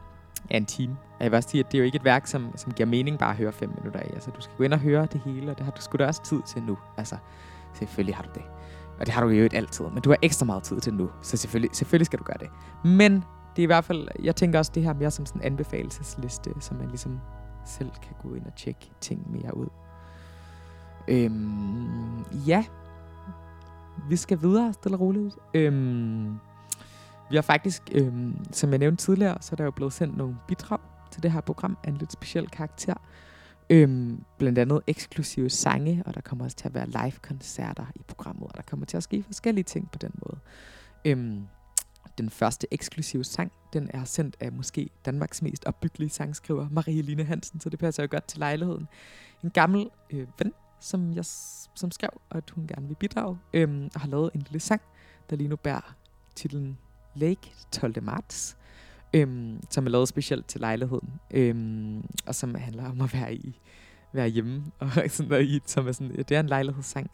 er 0.50 0.56
en 0.56 0.66
time. 0.66 0.96
Og 1.18 1.24
jeg 1.24 1.30
vil 1.30 1.36
også 1.36 1.48
sige, 1.48 1.60
at 1.60 1.72
det 1.72 1.78
er 1.78 1.78
jo 1.78 1.84
ikke 1.84 1.96
et 1.96 2.04
værk, 2.04 2.26
som, 2.26 2.52
som 2.56 2.72
giver 2.72 2.86
mening 2.86 3.18
bare 3.18 3.30
at 3.30 3.36
høre 3.36 3.52
fem 3.52 3.72
minutter 3.76 4.00
af. 4.00 4.10
Altså, 4.14 4.30
du 4.30 4.40
skal 4.40 4.56
gå 4.56 4.64
ind 4.64 4.72
og 4.72 4.78
høre 4.78 5.06
det 5.12 5.20
hele, 5.24 5.50
og 5.50 5.58
det 5.58 5.64
har 5.64 5.72
du 5.72 5.80
sgu 5.80 5.96
da 5.96 6.06
også 6.06 6.24
tid 6.24 6.42
til 6.46 6.62
nu. 6.62 6.78
Altså, 6.96 7.16
selvfølgelig 7.74 8.16
har 8.16 8.22
du 8.22 8.30
det. 8.34 8.42
Og 9.00 9.06
det 9.06 9.14
har 9.14 9.24
du 9.24 9.28
jo 9.28 9.44
ikke 9.44 9.56
altid, 9.56 9.84
men 9.84 10.02
du 10.02 10.10
har 10.10 10.16
ekstra 10.22 10.46
meget 10.46 10.62
tid 10.62 10.80
til 10.80 10.94
nu, 10.94 11.10
så 11.22 11.36
selvfølgelig, 11.36 11.76
selvfølgelig 11.76 12.06
skal 12.06 12.18
du 12.18 12.24
gøre 12.24 12.36
det. 12.40 12.48
Men 12.84 13.12
det 13.56 13.62
er 13.62 13.62
i 13.62 13.66
hvert 13.66 13.84
fald, 13.84 14.08
jeg 14.22 14.36
tænker 14.36 14.58
også 14.58 14.72
det 14.74 14.82
her 14.82 14.92
mere 14.92 15.10
som 15.10 15.26
sådan 15.26 15.40
en 15.40 15.46
anbefalesesliste, 15.46 16.50
så 16.60 16.74
man 16.74 16.88
ligesom 16.88 17.20
selv 17.66 17.90
kan 18.02 18.14
gå 18.22 18.34
ind 18.34 18.46
og 18.46 18.54
tjekke 18.56 18.90
ting 19.00 19.32
mere 19.32 19.56
ud. 19.56 19.66
Øhm, 21.08 22.24
ja, 22.46 22.64
vi 24.08 24.16
skal 24.16 24.40
videre 24.42 24.72
stille 24.72 24.96
og 24.96 25.00
roligt. 25.00 25.36
Øhm, 25.54 26.38
vi 27.30 27.37
har 27.37 27.42
faktisk, 27.42 27.82
øh, 27.92 28.12
som 28.50 28.70
jeg 28.70 28.78
nævnte 28.78 29.04
tidligere, 29.04 29.37
så 29.40 29.48
er 29.52 29.56
der 29.56 29.64
jo 29.64 29.70
blevet 29.70 29.92
sendt 29.92 30.16
nogle 30.16 30.37
bidrag 30.48 30.78
til 31.10 31.22
det 31.22 31.32
her 31.32 31.40
program 31.40 31.78
af 31.84 31.88
en 31.88 31.96
lidt 31.96 32.12
speciel 32.12 32.48
karakter. 32.48 32.94
Øhm, 33.70 34.24
blandt 34.38 34.58
andet 34.58 34.80
eksklusive 34.87 35.50
sange, 35.50 36.02
og 36.06 36.14
der 36.14 36.20
kommer 36.20 36.44
også 36.44 36.56
til 36.56 36.68
at 36.68 36.74
være 36.74 36.87
live-koncerter 36.87 37.87
i 37.94 38.00
programmet, 38.08 38.48
og 38.48 38.56
der 38.56 38.62
kommer 38.62 38.87
til 38.87 38.96
at 38.96 39.02
ske 39.02 39.22
forskellige 39.22 39.64
ting 39.64 39.90
på 39.90 39.98
den 39.98 40.10
måde. 40.14 40.38
Øhm, 41.04 41.46
den 42.18 42.30
første 42.30 42.66
eksklusive 42.70 43.24
sang, 43.24 43.52
den 43.72 43.90
er 43.94 44.04
sendt 44.04 44.37
af 44.40 44.52
måske 44.52 44.90
Danmarks 45.04 45.42
mest 45.42 45.64
opbyggelige 45.64 46.10
sangskriver, 46.10 46.68
Marie 46.70 47.02
Line 47.02 47.24
Hansen, 47.24 47.60
så 47.60 47.70
det 47.70 47.78
passer 47.78 48.02
jo 48.02 48.08
godt 48.10 48.24
til 48.24 48.38
lejligheden. 48.38 48.88
En 49.44 49.50
gammel 49.50 49.90
øh, 50.10 50.26
ven, 50.38 50.52
som 50.80 51.12
jeg 51.14 51.24
som 51.74 51.90
skrev, 51.90 52.10
at 52.30 52.50
hun 52.50 52.66
gerne 52.66 52.87
vil 52.88 52.94
bidrage, 52.94 53.38
øhm, 53.52 53.90
og 53.94 54.00
har 54.00 54.08
lavet 54.08 54.30
en 54.34 54.40
lille 54.40 54.60
sang, 54.60 54.82
der 55.30 55.37
lige 55.37 55.48
nu 55.48 55.56
bærer 55.56 55.94
titlen 56.34 56.78
Lake 57.14 57.53
12. 57.72 58.03
marts, 58.03 58.57
øhm, 59.14 59.61
som 59.70 59.87
er 59.87 59.90
lavet 59.90 60.09
specielt 60.09 60.46
til 60.46 60.61
lejligheden, 60.61 61.11
øhm, 61.31 62.05
og 62.27 62.35
som 62.35 62.55
handler 62.55 62.90
om 62.90 63.00
at 63.00 63.14
være 63.14 63.35
i 63.35 63.61
være 64.14 64.29
hjemme, 64.29 64.64
og 64.79 64.90
sådan 65.09 65.29
noget 65.29 65.48
i, 65.48 65.61
som 65.66 65.88
er 65.88 65.92
sådan, 65.92 66.14
ja, 66.16 66.22
det 66.22 66.37
er 66.37 66.40
en 66.40 66.46
lejlighedssang. 66.46 67.11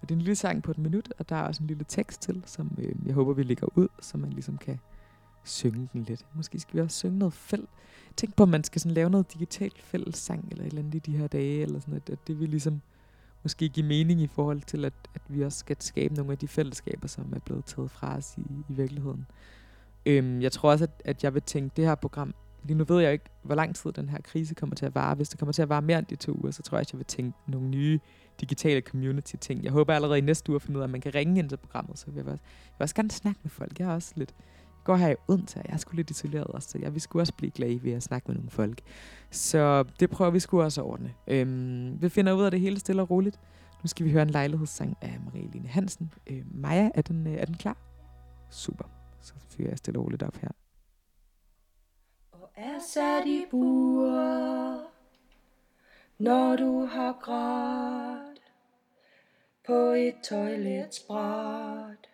Og 0.00 0.08
det 0.08 0.14
er 0.14 0.18
en 0.18 0.22
lille 0.22 0.36
sang 0.36 0.62
på 0.62 0.70
et 0.70 0.78
minut, 0.78 1.12
og 1.18 1.28
der 1.28 1.36
er 1.36 1.42
også 1.42 1.62
en 1.62 1.66
lille 1.66 1.84
tekst 1.88 2.22
til, 2.22 2.42
som 2.46 2.78
øh, 2.78 2.94
jeg 3.06 3.14
håber, 3.14 3.32
vi 3.32 3.42
lægger 3.42 3.66
ud, 3.74 3.88
så 4.00 4.18
man 4.18 4.30
ligesom 4.30 4.58
kan 4.58 4.78
synge 5.44 5.88
den 5.92 6.02
lidt. 6.02 6.26
Måske 6.34 6.60
skal 6.60 6.74
vi 6.74 6.80
også 6.80 6.98
synge 6.98 7.18
noget 7.18 7.34
fælles. 7.34 7.68
Tænk 8.16 8.36
på, 8.36 8.42
om 8.42 8.48
man 8.48 8.64
skal 8.64 8.80
sådan 8.80 8.94
lave 8.94 9.10
noget 9.10 9.32
digitalt 9.32 9.82
fællessang, 9.82 10.48
eller 10.50 10.64
et 10.64 10.68
eller 10.68 10.82
andet 10.82 10.94
i 10.94 10.98
de 10.98 11.16
her 11.16 11.26
dage, 11.26 11.62
eller 11.62 11.80
sådan 11.80 11.92
noget, 11.92 12.10
at 12.10 12.26
det 12.26 12.40
vil 12.40 12.48
ligesom 12.48 12.80
måske 13.44 13.68
give 13.68 13.86
mening 13.86 14.20
i 14.20 14.26
forhold 14.26 14.60
til, 14.60 14.84
at, 14.84 14.92
at 15.14 15.22
vi 15.28 15.44
også 15.44 15.58
skal 15.58 15.76
skabe 15.80 16.14
nogle 16.14 16.32
af 16.32 16.38
de 16.38 16.48
fællesskaber, 16.48 17.08
som 17.08 17.32
er 17.36 17.38
blevet 17.38 17.64
taget 17.64 17.90
fra 17.90 18.16
os 18.16 18.34
i, 18.38 18.40
i 18.40 18.72
virkeligheden. 18.72 19.26
Øhm, 20.06 20.40
jeg 20.40 20.52
tror 20.52 20.70
også, 20.70 20.84
at, 20.84 21.02
at 21.04 21.24
jeg 21.24 21.34
vil 21.34 21.42
tænke 21.42 21.72
det 21.76 21.84
her 21.84 21.94
program, 21.94 22.34
lige 22.64 22.78
nu 22.78 22.84
ved 22.84 23.00
jeg 23.00 23.12
ikke, 23.12 23.24
hvor 23.42 23.54
lang 23.54 23.76
tid 23.76 23.92
den 23.92 24.08
her 24.08 24.18
krise 24.24 24.54
kommer 24.54 24.76
til 24.76 24.86
at 24.86 24.94
vare. 24.94 25.14
Hvis 25.14 25.28
det 25.28 25.38
kommer 25.38 25.52
til 25.52 25.62
at 25.62 25.68
vare 25.68 25.82
mere 25.82 25.98
end 25.98 26.06
de 26.06 26.16
to 26.16 26.32
uger, 26.32 26.50
så 26.50 26.62
tror 26.62 26.76
jeg, 26.76 26.80
at 26.80 26.92
jeg 26.92 26.98
vil 26.98 27.06
tænke 27.06 27.38
nogle 27.46 27.68
nye 27.68 28.00
digitale 28.40 28.80
community-ting. 28.80 29.64
Jeg 29.64 29.72
håber 29.72 29.94
allerede 29.94 30.18
i 30.18 30.20
næste 30.20 30.50
uge 30.50 30.56
at 30.56 30.62
finde 30.62 30.78
ud 30.78 30.82
af, 30.82 30.86
at 30.86 30.90
man 30.90 31.00
kan 31.00 31.14
ringe 31.14 31.38
ind 31.38 31.48
til 31.48 31.56
programmet, 31.56 31.98
så 31.98 32.06
jeg 32.16 32.18
også, 32.18 32.30
jeg 32.30 32.74
vil 32.78 32.82
også 32.82 32.94
gerne 32.94 33.10
snakke 33.10 33.40
med 33.42 33.50
folk. 33.50 33.78
Jeg 33.78 33.88
er 33.88 33.94
også 33.94 34.12
lidt, 34.16 34.34
går 34.84 34.96
her 34.96 35.08
i 35.08 35.14
Odense, 35.28 35.58
og 35.58 35.64
jeg 35.68 35.74
er 35.74 35.76
sgu 35.76 35.96
lidt 35.96 36.10
isoleret 36.10 36.46
også, 36.46 36.68
så 36.68 36.78
jeg 36.78 36.94
vi 36.94 37.00
skulle 37.00 37.22
også 37.22 37.34
blive 37.34 37.50
glad 37.50 37.80
ved 37.80 37.92
at 37.92 38.02
snakke 38.02 38.28
med 38.28 38.34
nogle 38.34 38.50
folk. 38.50 38.80
Så 39.30 39.84
det 40.00 40.10
prøver 40.10 40.30
vi 40.30 40.40
sgu 40.40 40.62
også 40.62 40.80
at 40.80 40.86
ordne. 40.86 41.14
Øhm, 41.26 42.02
vi 42.02 42.08
finder 42.08 42.32
ud 42.32 42.44
af 42.44 42.50
det 42.50 42.60
hele 42.60 42.80
stille 42.80 43.02
og 43.02 43.10
roligt. 43.10 43.40
Nu 43.82 43.88
skal 43.88 44.06
vi 44.06 44.12
høre 44.12 44.22
en 44.22 44.30
lejlighedssang 44.30 44.96
af 45.00 45.18
Marie-Line 45.26 45.68
Hansen. 45.68 46.12
Øh, 46.26 46.42
Maja, 46.54 46.90
er 46.94 47.02
den, 47.02 47.26
øh, 47.26 47.34
er 47.34 47.44
den 47.44 47.54
klar? 47.54 47.76
Super. 48.50 48.84
Så 49.20 49.34
fyrer 49.56 49.68
jeg 49.68 49.78
stille 49.78 49.98
og 49.98 50.04
roligt 50.04 50.22
op 50.22 50.36
her. 50.36 50.48
Og 52.32 52.50
er 52.56 52.78
sat 52.92 53.26
i 53.26 53.44
bur, 53.50 54.80
når 56.18 56.56
du 56.56 56.84
har 56.84 57.12
grædt 57.22 58.40
på 59.66 59.72
et 59.74 60.14
toiletspræt. 60.28 62.13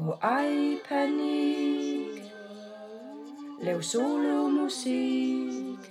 Gå 0.00 0.12
ej 0.22 0.52
i 0.52 0.78
panik, 0.88 2.22
lav 3.62 3.82
solo 3.82 4.48
musik, 4.48 5.82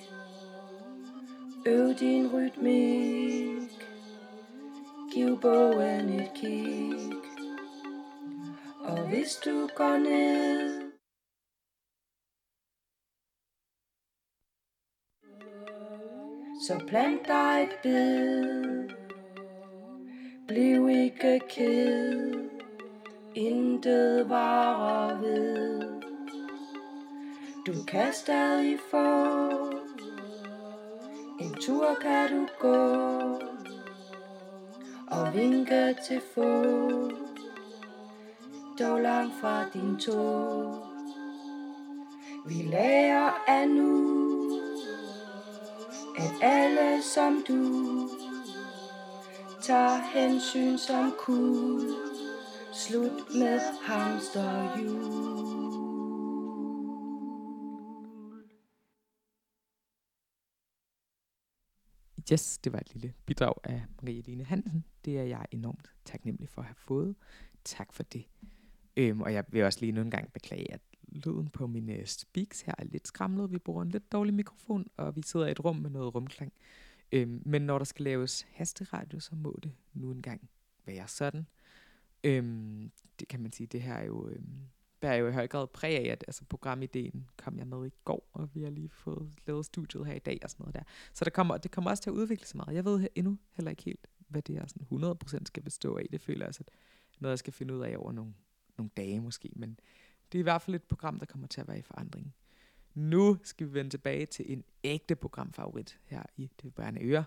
øv 1.65 1.93
din 1.99 2.33
rytmik, 2.33 3.71
giv 5.13 5.39
bogen 5.41 6.09
et 6.09 6.31
kig. 6.35 7.13
Og 8.79 9.09
hvis 9.09 9.35
du 9.45 9.69
går 9.75 9.97
ned. 9.97 10.91
Så 16.67 16.83
plant 16.87 17.27
dig 17.27 17.63
et 17.63 17.79
bed. 17.83 18.89
Bliv 20.47 20.89
ikke 20.89 21.41
ked. 21.49 22.48
Intet 23.39 24.29
varer 24.29 25.21
ved 25.21 25.81
Du 27.65 27.73
kan 27.87 28.13
stadig 28.13 28.79
få 28.91 29.07
En 31.39 31.53
tur 31.61 31.95
kan 32.01 32.29
du 32.29 32.47
gå 32.59 32.75
Og 35.07 35.33
vinke 35.33 35.95
til 36.07 36.21
få. 36.35 36.63
Dog 38.79 39.01
langt 39.01 39.33
fra 39.41 39.65
din 39.73 39.97
tog. 39.99 40.75
Vi 42.45 42.53
lærer 42.53 43.43
af 43.47 43.69
nu 43.69 44.51
at 46.17 46.31
alle 46.41 47.03
som 47.03 47.43
du 47.47 48.09
tager 49.61 50.01
hensyn 50.13 50.77
som 50.77 51.13
kunne. 51.17 52.08
Slut 52.87 53.35
med 53.39 53.59
hamsterhjul. 53.83 55.03
Yes, 62.31 62.57
det 62.57 62.73
var 62.73 62.79
et 62.79 62.93
lille 62.93 63.13
bidrag 63.25 63.53
af 63.63 63.83
Marie 64.01 64.21
Line 64.21 64.43
Hansen. 64.43 64.85
Det 65.05 65.19
er 65.19 65.23
jeg 65.23 65.45
enormt 65.51 65.91
taknemmelig 66.05 66.49
for 66.49 66.61
at 66.61 66.67
have 66.67 66.75
fået. 66.75 67.15
Tak 67.63 67.93
for 67.93 68.03
det. 68.03 68.25
Øhm, 68.97 69.21
og 69.21 69.33
jeg 69.33 69.45
vil 69.47 69.63
også 69.63 69.79
lige 69.79 69.91
nu 69.91 70.01
en 70.01 70.11
gang 70.11 70.33
beklage, 70.33 70.73
at 70.73 70.81
lyden 71.07 71.49
på 71.49 71.67
mine 71.67 71.93
øh, 71.93 72.05
speaks 72.05 72.61
her 72.61 72.73
er 72.77 72.83
lidt 72.83 73.07
skramlet. 73.07 73.51
Vi 73.51 73.57
bruger 73.57 73.81
en 73.81 73.89
lidt 73.89 74.11
dårlig 74.11 74.33
mikrofon, 74.33 74.87
og 74.97 75.15
vi 75.15 75.21
sidder 75.21 75.47
i 75.47 75.51
et 75.51 75.65
rum 75.65 75.75
med 75.75 75.89
noget 75.89 76.15
rumklang. 76.15 76.53
Øhm, 77.11 77.41
men 77.45 77.61
når 77.61 77.77
der 77.77 77.85
skal 77.85 78.03
laves 78.03 78.47
hasteradio, 78.51 79.19
så 79.19 79.35
må 79.35 79.59
det 79.63 79.71
nu 79.93 80.11
engang 80.11 80.49
være 80.85 81.07
sådan. 81.07 81.47
Øhm, 82.23 82.91
det 83.19 83.27
kan 83.27 83.39
man 83.39 83.51
sige, 83.51 83.67
det 83.67 83.81
her 83.81 83.93
er 83.93 84.05
jo, 84.05 84.27
øhm, 84.29 84.69
bærer 84.99 85.15
jo 85.15 85.27
i 85.27 85.31
høj 85.31 85.47
grad 85.47 85.67
præg 85.67 85.97
af, 85.97 86.11
at 86.11 86.23
altså, 86.27 86.45
programideen 86.45 87.29
kom 87.37 87.57
jeg 87.57 87.67
med 87.67 87.87
i 87.87 87.91
går, 88.05 88.29
og 88.33 88.49
vi 88.55 88.63
har 88.63 88.69
lige 88.69 88.89
fået 88.89 89.31
lavet 89.47 89.65
studiet 89.65 90.05
her 90.05 90.13
i 90.13 90.19
dag 90.19 90.39
og 90.43 90.49
sådan 90.49 90.63
noget 90.63 90.75
der. 90.75 90.83
Så 91.13 91.25
der 91.25 91.31
kommer, 91.31 91.57
det 91.57 91.71
kommer 91.71 91.89
også 91.89 92.03
til 92.03 92.09
at 92.09 92.13
udvikle 92.13 92.47
sig 92.47 92.57
meget. 92.57 92.75
Jeg 92.75 92.85
ved 92.85 93.07
endnu 93.15 93.37
heller 93.53 93.71
ikke 93.71 93.83
helt, 93.83 94.07
hvad 94.27 94.41
det 94.41 94.55
her 94.55 94.65
sådan 94.67 95.13
100% 95.41 95.45
skal 95.45 95.63
bestå 95.63 95.97
af. 95.97 96.05
Det 96.11 96.21
føler 96.21 96.39
jeg 96.39 96.47
altså, 96.47 96.63
noget 97.19 97.31
jeg 97.31 97.39
skal 97.39 97.53
finde 97.53 97.75
ud 97.75 97.81
af 97.81 97.97
over 97.97 98.11
nogle, 98.11 98.33
nogle 98.77 98.89
dage 98.97 99.19
måske, 99.21 99.49
men 99.55 99.79
det 100.31 100.37
er 100.37 100.39
i 100.39 100.43
hvert 100.43 100.61
fald 100.61 100.75
et 100.75 100.83
program, 100.83 101.19
der 101.19 101.25
kommer 101.25 101.47
til 101.47 101.61
at 101.61 101.67
være 101.67 101.79
i 101.79 101.81
forandring. 101.81 102.35
Nu 102.93 103.37
skal 103.43 103.67
vi 103.67 103.73
vende 103.73 103.89
tilbage 103.89 104.25
til 104.25 104.53
en 104.53 104.63
ægte 104.83 105.15
programfavorit 105.15 105.99
her 106.03 106.23
i 106.37 106.51
Det 106.61 106.75
Bærende 106.75 107.01
Øre. 107.03 107.23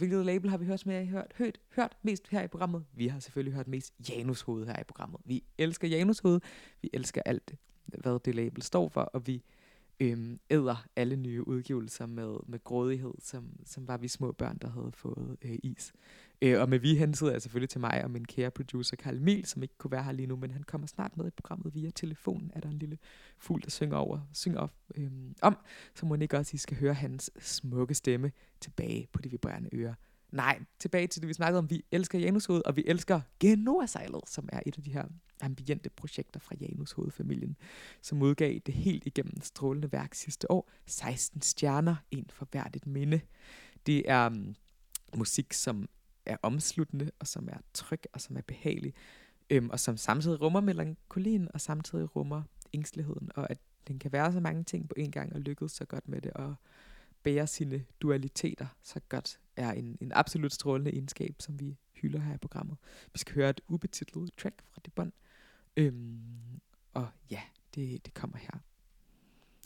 Hvilket 0.00 0.26
label 0.26 0.50
har 0.50 0.58
vi 0.58 0.64
hørt, 0.64 0.86
med, 0.86 1.06
hørt, 1.06 1.32
hørt, 1.36 1.60
hørt 1.76 1.96
mest 2.02 2.28
her 2.28 2.42
i 2.42 2.46
programmet? 2.46 2.84
Vi 2.92 3.06
har 3.06 3.20
selvfølgelig 3.20 3.54
hørt 3.54 3.68
mest 3.68 3.94
Janus 4.08 4.40
Hoved 4.40 4.66
her 4.66 4.80
i 4.80 4.84
programmet. 4.84 5.20
Vi 5.24 5.44
elsker 5.58 5.88
Janus 5.88 6.18
Hoved. 6.18 6.40
Vi 6.82 6.90
elsker 6.92 7.22
alt, 7.24 7.54
hvad 7.86 8.18
det 8.24 8.34
label 8.34 8.62
står 8.62 8.88
for, 8.88 9.00
og 9.00 9.26
vi 9.26 9.42
øhm, 10.00 10.40
æder 10.50 10.86
alle 10.96 11.16
nye 11.16 11.48
udgivelser 11.48 12.06
med, 12.06 12.36
med 12.46 12.64
grådighed, 12.64 13.14
som, 13.18 13.50
som 13.64 13.88
var 13.88 13.96
vi 13.96 14.08
små 14.08 14.32
børn, 14.32 14.58
der 14.58 14.70
havde 14.70 14.92
fået 14.92 15.36
øh, 15.42 15.58
is. 15.62 15.92
Øh, 16.42 16.60
og 16.60 16.68
med 16.68 16.78
vi 16.78 16.94
hensyder 16.94 17.32
jeg 17.32 17.42
selvfølgelig 17.42 17.68
til 17.68 17.80
mig 17.80 18.04
og 18.04 18.10
min 18.10 18.24
kære 18.24 18.50
producer 18.50 18.96
Karl 18.96 19.20
Mil, 19.20 19.46
som 19.46 19.62
ikke 19.62 19.78
kunne 19.78 19.90
være 19.90 20.04
her 20.04 20.12
lige 20.12 20.26
nu, 20.26 20.36
men 20.36 20.50
han 20.50 20.62
kommer 20.62 20.86
snart 20.86 21.16
med 21.16 21.26
i 21.26 21.30
programmet 21.30 21.74
via 21.74 21.90
telefonen. 21.90 22.50
Er 22.54 22.60
der 22.60 22.68
en 22.68 22.78
lille 22.78 22.98
fugl, 23.38 23.62
der 23.62 23.70
synger, 23.70 23.96
over, 23.96 24.20
synger 24.32 24.68
øh, 24.94 25.10
om, 25.42 25.56
så 25.94 26.06
må 26.06 26.14
ikke 26.14 26.36
også, 26.36 26.54
I 26.54 26.58
skal 26.58 26.76
høre 26.76 26.94
hans 26.94 27.30
smukke 27.38 27.94
stemme 27.94 28.32
tilbage 28.60 29.08
på 29.12 29.22
de 29.22 29.30
vibrerende 29.30 29.70
ører. 29.72 29.94
Nej, 30.32 30.60
tilbage 30.78 31.06
til 31.06 31.22
det, 31.22 31.28
vi 31.28 31.32
snakkede 31.32 31.58
om. 31.58 31.70
Vi 31.70 31.84
elsker 31.92 32.18
Janushoved, 32.18 32.62
og 32.66 32.76
vi 32.76 32.84
elsker 32.86 33.20
Genoa-sejlet, 33.40 34.20
som 34.26 34.48
er 34.52 34.60
et 34.66 34.76
af 34.76 34.82
de 34.82 34.92
her 34.92 35.04
ambiente 35.40 35.90
projekter 35.90 36.40
fra 36.40 36.54
Janus 36.60 36.92
hovedfamilien, 36.92 37.56
som 38.02 38.22
udgav 38.22 38.58
det 38.66 38.74
helt 38.74 39.06
igennem 39.06 39.40
strålende 39.40 39.92
værk 39.92 40.14
sidste 40.14 40.50
år. 40.50 40.70
16 40.86 41.42
stjerner, 41.42 41.96
en 42.10 42.26
for 42.32 42.48
hvert 42.50 42.76
et 42.76 42.86
minde. 42.86 43.20
Det 43.86 44.10
er 44.10 44.26
um, 44.26 44.54
musik, 45.16 45.52
som 45.52 45.88
er 46.26 46.36
omsluttende, 46.42 47.10
og 47.18 47.26
som 47.26 47.48
er 47.48 47.58
tryg, 47.74 48.02
og 48.12 48.20
som 48.20 48.36
er 48.36 48.40
behagelig. 48.40 48.94
Øhm, 49.50 49.70
og 49.70 49.80
som 49.80 49.96
samtidig 49.96 50.40
rummer 50.40 50.60
melankolien, 50.60 51.48
og 51.54 51.60
samtidig 51.60 52.16
rummer 52.16 52.42
ængsteligheden, 52.72 53.30
og 53.34 53.50
at 53.50 53.58
den 53.88 53.98
kan 53.98 54.12
være 54.12 54.32
så 54.32 54.40
mange 54.40 54.64
ting 54.64 54.88
på 54.88 54.94
en 54.98 55.10
gang, 55.10 55.32
og 55.32 55.40
lykkes 55.40 55.72
så 55.72 55.84
godt 55.84 56.08
med 56.08 56.20
det, 56.20 56.32
og 56.32 56.54
bære 57.22 57.46
sine 57.46 57.84
dualiteter 58.00 58.66
så 58.82 59.00
godt, 59.08 59.40
er 59.56 59.72
en, 59.72 59.98
en 60.00 60.12
absolut 60.14 60.52
strålende 60.52 60.90
egenskab, 60.92 61.34
som 61.38 61.60
vi 61.60 61.78
hylder 61.92 62.20
her 62.20 62.34
i 62.34 62.38
programmet. 62.38 62.76
Vi 63.12 63.18
skal 63.18 63.34
høre 63.34 63.50
et 63.50 63.60
ubetitlet 63.68 64.30
track 64.38 64.62
fra 64.70 64.80
det 64.84 64.92
bånd. 64.92 65.12
Øhm, 65.76 66.60
og 66.94 67.08
ja, 67.30 67.40
det, 67.74 68.06
det 68.06 68.14
kommer 68.14 68.38
her. 68.38 68.58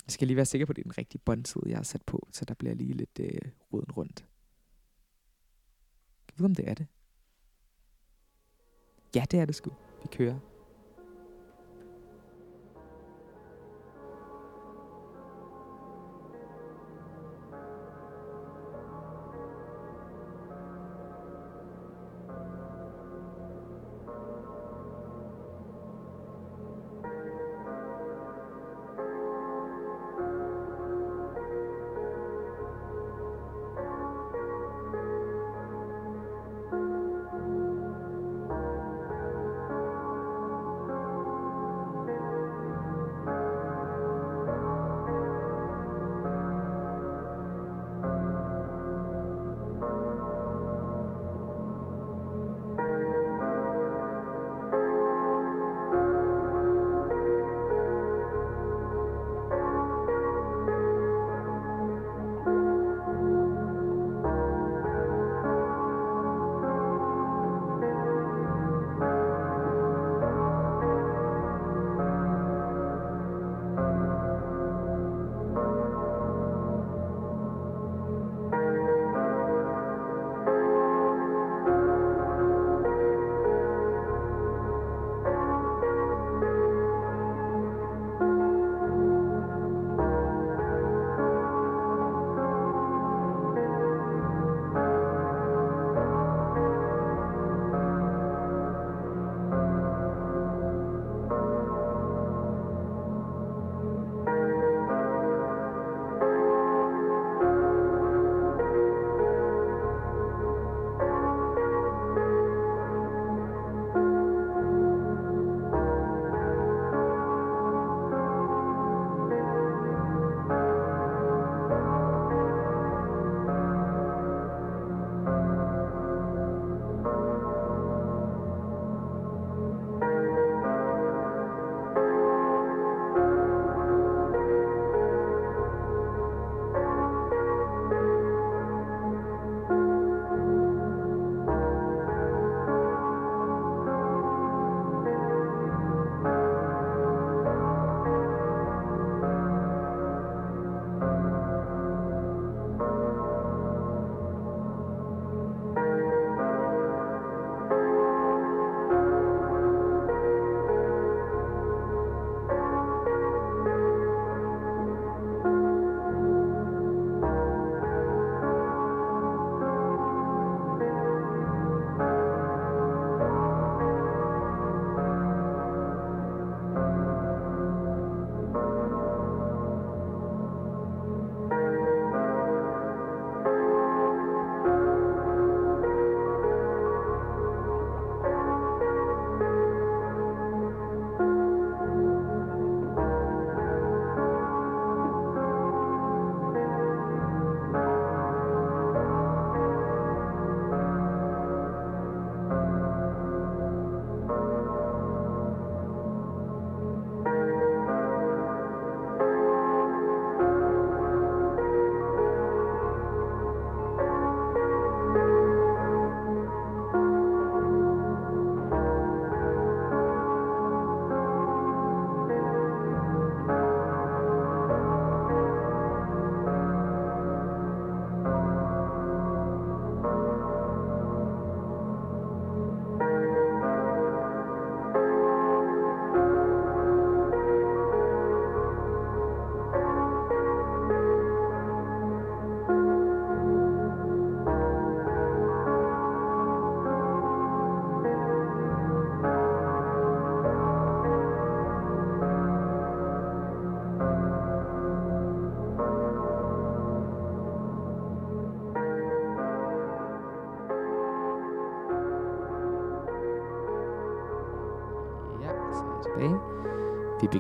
Jeg 0.07 0.13
skal 0.13 0.27
lige 0.27 0.37
være 0.37 0.47
sikker 0.47 0.67
på, 0.67 0.73
at 0.73 0.77
det 0.77 0.83
er 0.83 0.85
den 0.85 0.99
rigtige 0.99 1.21
båndtid, 1.25 1.63
jeg 1.67 1.77
har 1.77 1.83
sat 1.83 2.03
på, 2.03 2.29
så 2.33 2.45
der 2.45 2.55
bliver 2.55 2.75
lige 2.75 2.93
lidt 2.93 3.21
øh, 3.21 3.41
roden 3.73 3.93
rundt. 3.93 4.25
Jeg 6.35 6.41
ved, 6.41 6.45
om 6.47 6.55
det 6.55 6.69
er 6.69 6.75
det? 6.75 6.87
Ja, 9.15 9.25
det 9.31 9.41
er 9.41 9.45
det 9.45 9.55
sgu. 9.55 9.71
Vi 10.03 10.09
kører. 10.13 10.39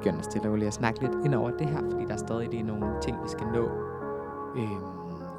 Begynde 0.04 0.18
begynder 0.18 0.30
stille 0.30 0.48
og 0.48 0.52
roligt 0.52 0.66
at 0.66 0.74
snakke 0.74 1.00
lidt 1.00 1.24
ind 1.24 1.34
over 1.34 1.50
det 1.50 1.66
her, 1.66 1.80
fordi 1.90 2.04
der 2.04 2.12
er 2.12 2.16
stadig 2.16 2.48
lige 2.48 2.62
nogle 2.62 2.86
ting, 3.02 3.16
vi 3.22 3.28
skal 3.28 3.46
nå. 3.46 3.68
Øhm, 4.56 4.80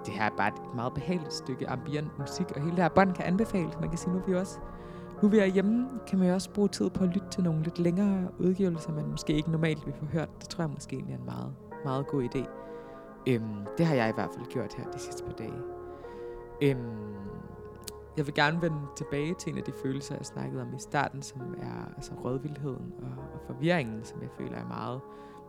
det 0.06 0.14
her 0.14 0.24
er 0.24 0.30
bare 0.38 0.48
et 0.48 0.76
meget 0.76 0.94
behageligt 0.94 1.34
stykke 1.34 1.70
ambient 1.70 2.20
musik, 2.20 2.52
og 2.56 2.62
hele 2.62 2.76
det 2.76 2.84
her 2.84 2.90
bånd 2.90 3.14
kan 3.14 3.26
anbefales. 3.26 3.80
Man 3.80 3.90
kan 3.90 3.98
sige, 3.98 4.14
nu 4.14 4.20
er 4.20 4.24
vi 4.28 4.36
også 4.36 4.60
Nu 5.22 5.28
vi 5.28 5.40
er 5.40 5.46
hjemme, 5.46 5.90
kan 6.08 6.20
man 6.20 6.28
jo 6.28 6.34
også 6.34 6.50
bruge 6.54 6.68
tid 6.68 6.90
på 6.90 7.04
at 7.04 7.10
lytte 7.10 7.28
til 7.32 7.44
nogle 7.44 7.64
lidt 7.64 7.80
længere 7.80 8.28
udgivelser, 8.40 8.94
man 8.94 9.06
måske 9.10 9.34
ikke 9.34 9.52
normalt 9.52 9.86
vil 9.86 9.94
få 9.94 10.06
hørt. 10.06 10.30
Det 10.42 10.50
tror 10.50 10.64
jeg 10.64 10.72
måske 10.72 10.96
egentlig 10.96 11.14
er 11.14 11.20
en 11.20 11.26
meget, 11.26 11.54
meget 11.86 12.08
god 12.08 12.24
idé. 12.24 12.44
Øhm, 13.28 13.66
det 13.78 13.86
har 13.86 13.96
jeg 13.96 14.10
i 14.10 14.14
hvert 14.14 14.30
fald 14.36 14.46
gjort 14.46 14.74
her 14.74 14.92
de 14.92 15.00
sidste 15.00 15.24
par 15.24 15.34
dage. 15.34 15.60
Øhm, 16.62 17.16
jeg 18.18 18.26
vil 18.26 18.34
gerne 18.34 18.62
vende 18.62 18.82
tilbage 18.98 19.34
til 19.34 19.52
en 19.52 19.58
af 19.58 19.64
de 19.64 19.72
følelser, 19.84 20.16
jeg 20.16 20.26
snakkede 20.26 20.62
om 20.62 20.76
i 20.76 20.80
starten, 20.80 21.22
som 21.22 21.42
er 21.62 21.94
altså 21.96 22.14
rådvildheden 22.14 22.94
og, 22.98 23.24
og 23.34 23.40
forvirringen, 23.48 24.06
som 24.06 24.22
jeg 24.22 24.30
føler 24.38 24.58
er 24.58 24.68
meget 24.68 25.02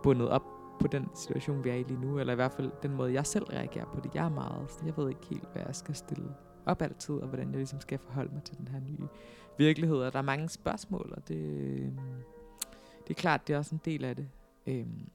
bundet 0.03 0.29
op 0.29 0.43
på 0.81 0.87
den 0.87 1.09
situation, 1.15 1.65
vi 1.65 1.71
er 1.71 1.75
i 1.75 1.83
lige 1.83 2.01
nu, 2.01 2.19
eller 2.19 2.33
i 2.33 2.37
hvert 2.37 2.53
fald 2.53 2.71
den 2.83 2.95
måde, 2.95 3.13
jeg 3.13 3.27
selv 3.27 3.45
reagerer 3.45 3.85
på 3.85 4.01
det. 4.01 4.15
Jeg 4.15 4.25
er 4.25 4.31
meget, 4.31 4.71
så 4.71 4.79
jeg 4.85 4.97
ved 4.97 5.09
ikke 5.09 5.27
helt, 5.31 5.49
hvad 5.53 5.63
jeg 5.67 5.77
skal 5.77 5.95
stille 5.95 6.35
op 6.67 6.83
altid, 6.83 7.15
og 7.15 7.29
hvordan 7.29 7.49
jeg 7.49 7.57
ligesom 7.57 7.81
skal 7.81 7.99
forholde 7.99 8.35
mig 8.35 8.43
til 8.43 8.59
den 8.59 8.69
her 8.69 8.81
nye 8.81 9.09
virkelighed. 9.59 9.97
Og 9.97 10.13
der 10.13 10.19
er 10.19 10.23
mange 10.23 10.49
spørgsmål, 10.49 11.13
og 11.17 11.29
det, 11.29 11.37
øhm, 11.37 11.99
det 13.03 13.11
er 13.11 13.15
klart, 13.15 13.49
det 13.49 13.55
er 13.55 13.59
også 13.59 13.75
en 13.75 13.81
del 13.85 14.05
af 14.05 14.17
det. 14.17 14.29
Øhm, 14.67 15.09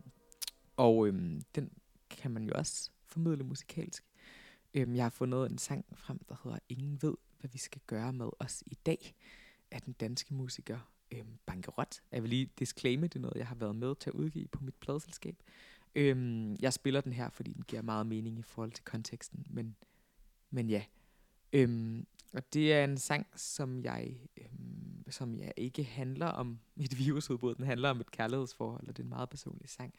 og 0.78 1.08
øhm, 1.08 1.42
den 1.56 1.72
kan 2.10 2.32
man 2.32 2.44
jo 2.44 2.52
også 2.56 2.90
formidle 3.06 3.44
musikalsk. 3.44 4.04
Øhm, 4.74 4.96
jeg 4.96 5.06
har 5.06 5.10
fundet 5.10 5.52
en 5.52 5.58
sang 5.58 5.86
frem, 5.94 6.20
der 6.30 6.36
hedder 6.44 6.60
Ingen 6.70 6.98
ved, 7.02 7.14
hvad 7.42 7.50
vi 7.50 7.58
skal 7.58 7.82
gøre 7.88 8.14
med 8.14 8.30
os 8.40 8.64
i 8.66 8.78
dag, 8.86 9.16
af 9.72 9.82
den 9.82 9.94
danske 9.94 10.34
musiker 10.34 10.80
øhm, 11.12 11.38
Bankerot. 11.46 12.02
Jeg 12.12 12.22
vil 12.22 12.30
lige 12.30 12.50
disclaime, 12.60 13.08
det 13.08 13.16
er 13.16 13.20
noget, 13.20 13.38
jeg 13.38 13.48
har 13.48 13.56
været 13.56 13.76
med 13.76 13.96
til 13.96 14.10
at 14.10 14.14
udgive 14.14 14.48
på 14.48 14.64
mit 14.64 14.76
pladselskab. 14.76 15.36
Øhm, 15.96 16.56
jeg 16.56 16.74
spiller 16.74 17.02
den 17.02 17.14
her, 17.14 17.30
fordi 17.30 17.54
den 17.54 17.64
giver 17.64 17.82
meget 17.82 18.08
mening 18.08 18.40
i 18.40 18.42
forhold 18.42 18.72
til 18.72 18.84
konteksten, 18.84 19.46
men, 19.50 19.76
men 20.50 20.70
ja. 20.70 20.84
Øhm, 21.54 22.08
og 22.34 22.54
det 22.54 22.74
er 22.74 22.84
en 22.84 22.98
sang, 22.98 23.28
som 23.36 23.84
jeg, 23.84 24.20
øhm, 24.38 25.04
som 25.10 25.36
jeg 25.36 25.54
ikke 25.58 25.84
handler 25.84 26.28
om 26.28 26.60
et 26.78 26.98
virusudbrud. 26.98 27.56
Den 27.56 27.66
handler 27.66 27.90
om 27.90 28.02
et 28.02 28.12
kærlighedsforhold, 28.12 28.88
og 28.88 28.98
det 28.98 29.04
er 29.04 29.06
en 29.06 29.10
meget 29.10 29.30
personlig 29.30 29.70
sang. 29.70 29.94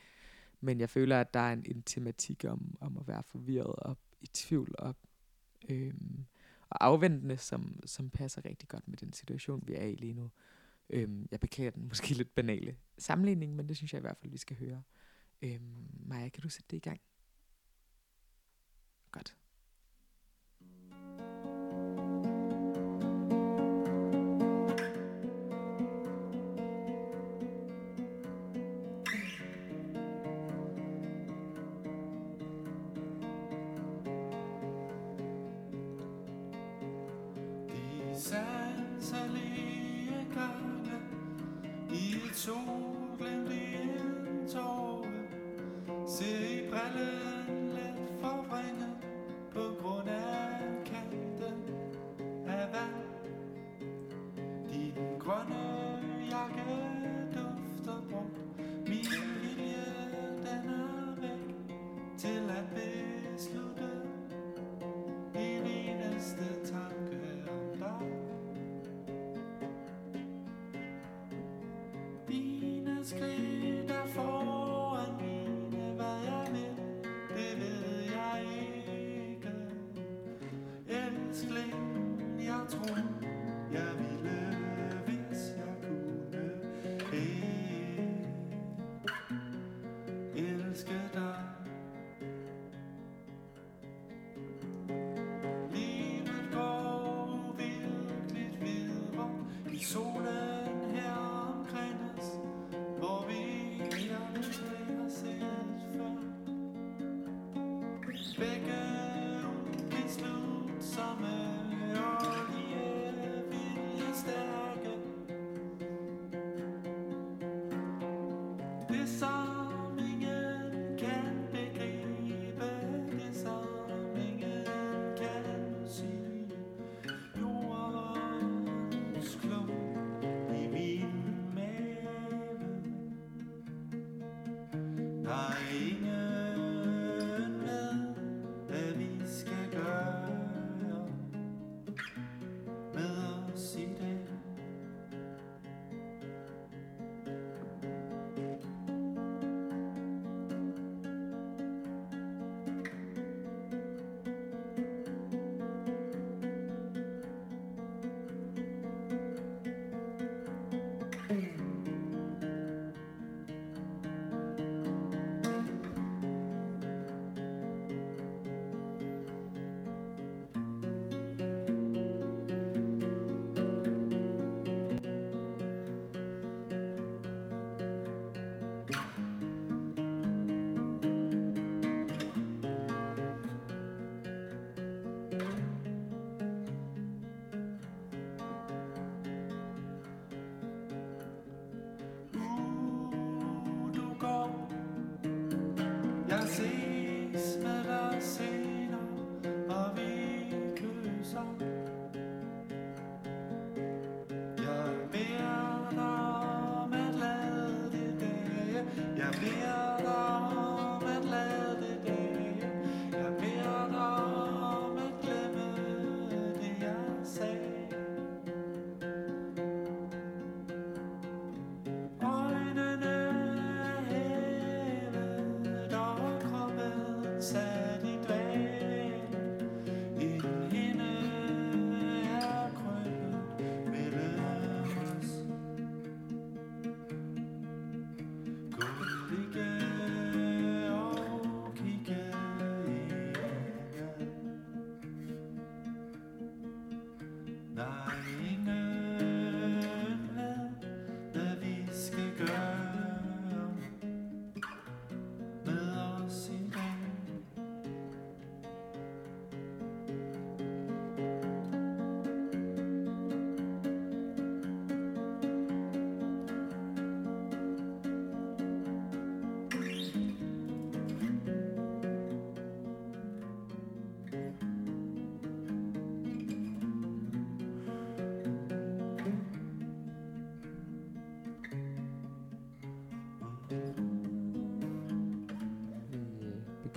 Men 0.60 0.80
jeg 0.80 0.90
føler, 0.90 1.20
at 1.20 1.34
der 1.34 1.40
er 1.40 1.52
en, 1.52 1.64
en 1.66 1.82
tematik 1.82 2.44
om, 2.44 2.76
om 2.80 2.98
at 2.98 3.08
være 3.08 3.22
forvirret 3.22 3.76
og 3.76 3.96
i 4.20 4.26
tvivl 4.26 4.74
og, 4.78 4.96
øhm, 5.68 6.24
og 6.72 6.84
afventende, 6.84 7.36
som, 7.36 7.80
som 7.86 8.10
passer 8.10 8.44
rigtig 8.44 8.68
godt 8.68 8.88
med 8.88 8.96
den 8.96 9.12
situation, 9.12 9.62
vi 9.66 9.74
er 9.74 9.84
i 9.84 9.94
lige 9.94 10.14
nu. 10.14 10.30
Øhm, 10.90 11.28
jeg 11.30 11.40
beklager 11.40 11.70
den 11.70 11.88
måske 11.88 12.14
lidt 12.14 12.34
banale 12.34 12.76
sammenligning, 12.98 13.56
men 13.56 13.68
det 13.68 13.76
synes 13.76 13.92
jeg 13.92 13.98
i 13.98 14.00
hvert 14.00 14.16
fald, 14.16 14.30
vi 14.30 14.38
skal 14.38 14.56
høre. 14.56 14.82
Øhm, 15.42 15.88
Maja, 16.06 16.28
kan 16.28 16.42
du 16.42 16.48
sætte 16.48 16.66
det 16.70 16.76
i 16.76 16.80
gang? 16.80 17.00
Godt. 19.10 19.36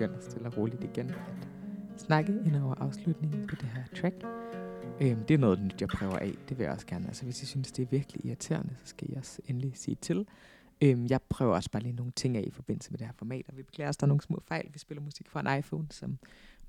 Begynder 0.09 0.29
stille 0.29 0.47
og 0.47 0.57
roligt 0.57 0.83
igen 0.83 1.09
at 1.93 2.01
snakke 2.01 2.33
ind 2.45 2.55
over 2.55 2.75
afslutningen 2.75 3.47
på 3.47 3.55
det 3.55 3.65
her 3.65 3.83
track. 4.01 4.15
Øhm, 5.01 5.25
det 5.25 5.33
er 5.33 5.37
noget 5.37 5.61
nyt, 5.61 5.81
jeg 5.81 5.89
prøver 5.89 6.17
af. 6.17 6.33
Det 6.49 6.57
vil 6.57 6.63
jeg 6.63 6.73
også 6.73 6.87
gerne. 6.87 7.07
Altså, 7.07 7.23
hvis 7.23 7.43
I 7.43 7.45
synes, 7.45 7.71
det 7.71 7.83
er 7.83 7.87
virkelig 7.87 8.25
irriterende, 8.25 8.75
så 8.79 8.87
skal 8.87 9.11
I 9.11 9.15
også 9.15 9.41
endelig 9.45 9.77
sige 9.77 9.95
til. 9.95 10.27
Øhm, 10.81 11.07
jeg 11.09 11.21
prøver 11.29 11.55
også 11.55 11.71
bare 11.71 11.83
lige 11.83 11.95
nogle 11.95 12.11
ting 12.11 12.37
af 12.37 12.43
i 12.47 12.51
forbindelse 12.51 12.91
med 12.91 12.99
det 12.99 13.07
her 13.07 13.13
format, 13.13 13.45
og 13.49 13.57
vi 13.57 13.63
beklager 13.63 13.89
os, 13.89 13.97
der 13.97 14.05
er 14.05 14.07
nogle 14.07 14.21
små 14.21 14.39
fejl. 14.47 14.69
Vi 14.73 14.79
spiller 14.79 15.01
musik 15.01 15.29
fra 15.29 15.39
en 15.39 15.59
iPhone, 15.59 15.87
som 15.91 16.17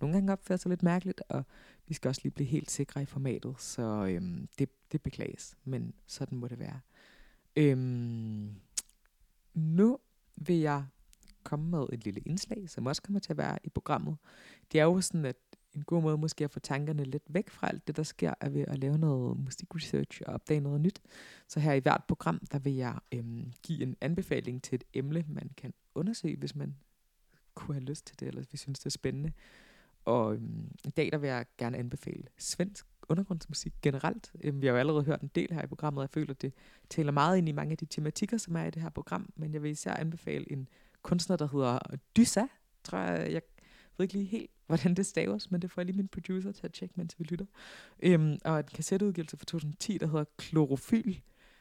nogle 0.01 0.15
gange 0.15 0.33
opfører 0.33 0.57
sig 0.57 0.69
lidt 0.69 0.83
mærkeligt, 0.83 1.23
og 1.29 1.45
vi 1.89 1.95
skal 1.95 2.09
også 2.09 2.21
lige 2.25 2.33
blive 2.33 2.47
helt 2.47 2.71
sikre 2.71 3.03
i 3.03 3.07
formatet, 3.07 3.55
så 3.59 4.07
øhm, 4.11 4.49
det, 4.59 4.69
det 4.93 5.03
beklages, 5.03 5.57
men 5.65 5.95
sådan 6.07 6.39
må 6.39 6.49
det 6.49 6.59
være. 6.59 6.81
Øhm, 7.57 8.55
nu 9.55 9.99
vil 10.37 10.57
jeg 10.57 10.85
komme 11.47 11.71
med 11.71 11.87
et 11.93 12.05
lille 12.05 12.21
indslag, 12.21 12.71
som 12.71 12.87
også 12.87 13.03
kommer 13.03 13.21
til 13.21 13.33
at 13.33 13.37
være 13.37 13.59
i 13.65 13.69
programmet. 13.69 14.17
Det 14.73 14.81
er 14.81 14.85
jo 14.85 15.01
sådan, 15.01 15.25
at 15.25 15.37
en 15.75 15.83
god 15.83 16.03
måde 16.03 16.19
måske 16.19 16.45
at 16.45 16.51
få 16.51 16.61
tankerne 16.61 17.05
lidt 17.05 17.23
væk 17.29 17.51
fra 17.51 17.69
alt 17.69 17.87
det, 17.87 17.97
der 17.97 18.03
sker, 18.03 18.35
er 18.41 18.49
ved 18.49 18.65
at 18.69 18.79
lave 18.79 18.99
noget 18.99 19.39
musikresearch 19.39 20.23
og 20.27 20.35
opdage 20.35 20.61
noget 20.61 20.81
nyt. 20.81 21.03
Så 21.49 21.61
her 21.61 21.73
i 21.73 21.79
hvert 21.79 22.05
program, 22.09 22.41
der 22.53 22.59
vil 22.59 22.75
jeg 22.75 22.99
øhm, 23.13 23.53
give 23.63 23.83
en 23.83 23.97
anbefaling 24.01 24.63
til 24.63 24.75
et 24.75 24.85
emne, 24.95 25.25
man 25.29 25.51
kan 25.57 25.75
undersøge, 25.95 26.37
hvis 26.37 26.55
man 26.57 26.77
kunne 27.55 27.75
have 27.75 27.85
lyst 27.85 28.07
til 28.07 28.21
det, 28.21 28.29
eller 28.29 28.41
hvis 28.41 28.53
vi 28.53 28.59
synes, 28.59 28.79
det 28.79 28.87
er 28.87 28.91
spændende. 28.91 29.33
Og 30.05 30.35
øhm, 30.35 30.71
i 30.85 30.91
dag 30.91 31.13
der 31.13 31.19
vil 31.19 31.29
jeg 31.29 31.47
gerne 31.59 31.77
anbefale 31.79 32.25
svensk 32.39 32.87
undergrundsmusik 33.09 33.73
generelt. 33.83 34.33
Øhm, 34.41 34.61
vi 34.61 34.67
har 34.67 34.73
jo 34.73 34.79
allerede 34.79 35.05
hørt 35.05 35.21
en 35.21 35.31
del 35.35 35.53
her 35.53 35.63
i 35.63 35.67
programmet, 35.67 35.99
og 35.99 36.03
jeg 36.03 36.11
føler, 36.11 36.31
at 36.31 36.43
det 36.43 36.53
taler 36.91 37.13
meget 37.13 37.39
ind 37.39 37.49
i 37.49 37.53
mange 37.53 37.73
af 37.73 37.79
de 37.79 37.87
tematikker, 37.87 38.37
som 38.37 38.57
er 38.57 38.65
i 38.65 38.71
det 38.71 38.83
her 38.83 38.91
program. 38.91 39.33
Men 39.37 39.53
jeg 39.55 39.63
vil 39.63 39.71
især 39.71 39.95
anbefale 39.95 40.53
en 40.53 40.69
kunstner, 41.07 41.37
der 41.37 41.49
hedder 41.53 41.79
Dysa, 42.17 42.45
tror 42.85 42.99
jeg. 42.99 43.33
Jeg 43.33 43.43
ved 43.97 44.05
ikke 44.05 44.15
lige 44.15 44.25
helt, 44.25 44.51
hvordan 44.67 44.95
det 44.95 45.07
staves, 45.07 45.51
men 45.51 45.63
det 45.63 45.71
får 45.71 45.81
jeg 45.83 45.87
lige 45.87 45.97
min 45.97 46.09
producer 46.09 46.53
til 46.53 46.67
at 46.67 46.73
tjekke, 46.73 46.95
mens 46.97 47.19
vi 47.19 47.25
lytter. 47.25 47.47
Øhm, 48.03 48.39
og 48.45 48.59
en 48.59 48.65
kassetteudgivelse 48.75 49.37
fra 49.37 49.45
2010, 49.45 49.99
der 49.99 50.07
hedder 50.07 50.25
Klorofyl, 50.37 51.15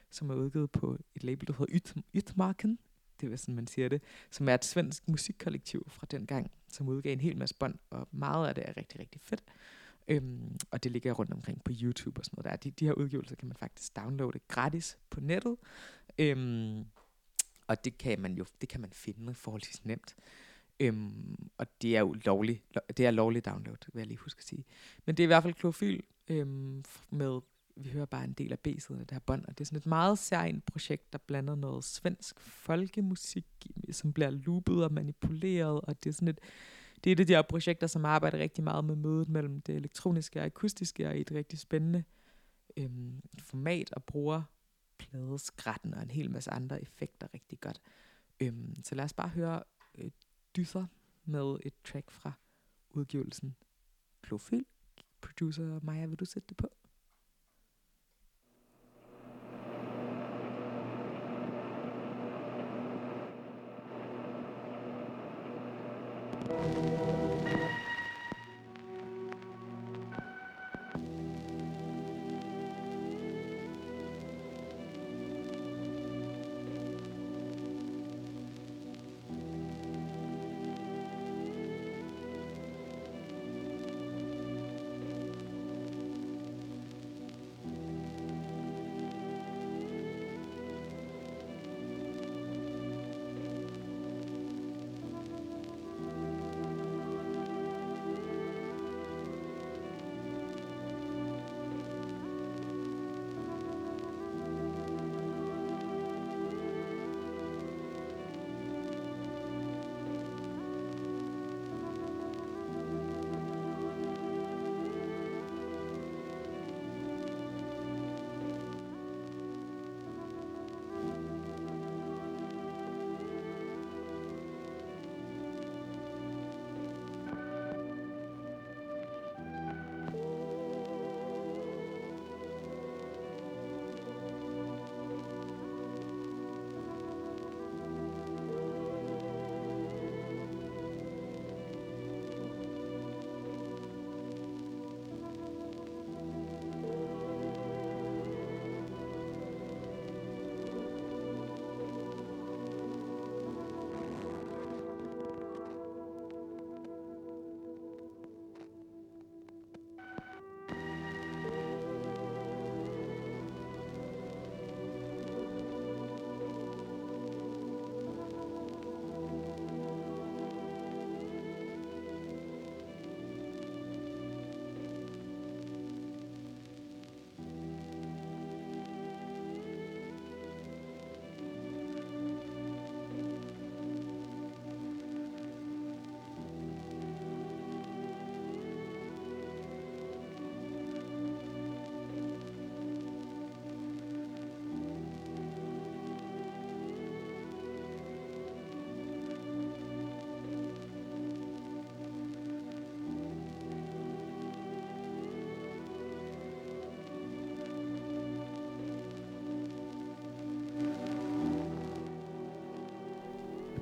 som 0.09 0.29
er 0.29 0.35
udgivet 0.35 0.71
på 0.71 0.97
et 1.15 1.23
label, 1.23 1.47
der 1.47 1.53
hedder 1.53 1.73
Yt- 1.75 2.01
Ytmarken. 2.15 2.79
Det 3.21 3.31
er 3.31 3.35
sådan, 3.35 3.55
man 3.55 3.67
siger 3.67 3.89
det. 3.89 4.01
Som 4.31 4.49
er 4.49 4.53
et 4.53 4.65
svensk 4.65 5.07
musikkollektiv 5.07 5.85
fra 5.89 6.07
den 6.11 6.25
gang, 6.25 6.51
som 6.69 6.87
udgav 6.87 7.13
en 7.13 7.19
hel 7.19 7.37
masse 7.37 7.55
bånd, 7.59 7.75
og 7.89 8.07
meget 8.11 8.47
af 8.47 8.55
det 8.55 8.69
er 8.69 8.77
rigtig, 8.77 8.99
rigtig 8.99 9.21
fedt. 9.21 9.43
Øhm, 10.07 10.57
og 10.71 10.83
det 10.83 10.91
ligger 10.91 11.13
rundt 11.13 11.33
omkring 11.33 11.63
på 11.63 11.71
YouTube 11.81 12.21
og 12.21 12.25
sådan 12.25 12.35
noget 12.37 12.51
der. 12.51 12.69
De, 12.69 12.71
de 12.71 12.85
her 12.85 12.93
udgivelser 12.93 13.35
kan 13.35 13.47
man 13.47 13.57
faktisk 13.57 13.95
downloade 13.95 14.39
gratis 14.47 14.97
på 15.09 15.19
nettet. 15.19 15.55
Øhm, 16.17 16.85
og 17.68 17.86
det 17.86 17.97
kan 17.97 18.20
man 18.20 18.34
jo 18.34 18.45
det 18.61 18.70
kan 18.70 18.82
man 18.82 18.89
finde 18.93 19.34
forholdsvis 19.34 19.86
nemt. 19.86 20.16
Øhm, 20.80 21.49
og 21.57 21.68
det 21.82 21.95
er 21.95 21.99
jo 21.99 22.16
lovligt, 22.26 22.61
det 22.97 23.05
er 23.05 23.11
lovligt 23.11 23.45
download, 23.45 23.78
vil 23.93 23.99
jeg 23.99 24.07
lige 24.07 24.18
huske 24.18 24.39
at 24.39 24.45
sige. 24.45 24.66
Men 25.05 25.18
det 25.18 25.24
er 25.24 25.26
i 25.26 25.28
hvert 25.28 25.43
fald 25.43 25.53
klorofyl 25.53 26.01
øhm, 26.28 26.84
med, 27.09 27.39
vi 27.76 27.89
hører 27.89 28.05
bare 28.05 28.24
en 28.24 28.34
del 28.34 28.51
af 28.51 28.59
B-siden 28.59 29.01
af 29.01 29.07
det 29.07 29.16
her 29.16 29.20
bånd, 29.20 29.45
og 29.45 29.57
det 29.57 29.63
er 29.63 29.66
sådan 29.66 29.78
et 29.78 29.86
meget 29.86 30.20
særligt 30.20 30.66
projekt, 30.66 31.13
der 31.13 31.20
blander 31.20 31.55
noget 31.55 31.84
svensk 31.84 32.39
folkemusik, 32.39 33.45
som 33.91 34.13
bliver 34.13 34.30
loopet 34.30 34.84
og 34.84 34.93
manipuleret, 34.93 35.82
og 35.82 36.03
det 36.03 36.09
er 36.09 36.13
sådan 36.13 36.28
et, 36.28 36.39
det 37.03 37.09
er 37.09 37.11
et 37.11 37.20
af 37.20 37.28
de 37.28 37.34
her 37.34 37.41
projekter, 37.41 37.88
som 37.88 38.05
arbejder 38.05 38.38
rigtig 38.38 38.63
meget 38.63 38.86
med 38.86 38.95
mødet 38.95 39.30
mellem 39.30 39.61
det 39.61 39.76
elektroniske 39.76 40.39
og 40.39 40.45
akustiske, 40.45 41.07
og 41.07 41.18
i 41.18 41.22
et 41.22 41.32
rigtig 41.32 41.59
spændende 41.59 42.03
øhm, 42.78 43.22
format, 43.39 43.93
og 43.93 44.03
bruger 44.03 44.41
pladeskrætten 45.16 45.93
og 45.93 46.01
en 46.01 46.09
hel 46.09 46.32
masse 46.32 46.51
andre 46.51 46.82
effekter 46.82 47.28
rigtig 47.34 47.59
godt. 47.59 47.82
Øhm, 48.39 48.76
så 48.84 48.95
lad 48.95 49.05
os 49.05 49.13
bare 49.13 49.30
høre 49.30 49.63
øh, 49.97 50.11
Dyser 50.55 50.86
med 51.26 51.57
et 51.63 51.74
track 51.84 52.11
fra 52.11 52.32
udgivelsen 52.89 53.55
Klofyl. 54.22 54.63
Producer 55.22 55.80
Maja, 55.84 56.05
vil 56.05 56.20
du 56.20 56.26
sætte 56.26 56.47
det 56.47 56.57
på? 56.57 56.68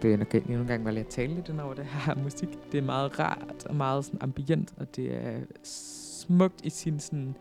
Jeg 0.09 0.17
nok 0.17 0.35
endnu 0.35 0.61
en 0.61 0.67
gang 0.67 0.83
med 0.83 0.97
at 0.97 1.07
tale 1.07 1.33
lidt 1.33 1.59
over 1.59 1.73
det 1.73 1.85
her 1.85 2.15
musik. 2.23 2.49
Det 2.71 2.77
er 2.77 2.81
meget 2.81 3.19
rart 3.19 3.65
og 3.65 3.75
meget 3.75 4.05
sådan 4.05 4.21
ambient, 4.21 4.73
og 4.77 4.95
det 4.95 5.13
er 5.13 5.39
smukt 5.63 6.65
i 6.65 6.69
sin 6.69 6.99
sådan 6.99 7.35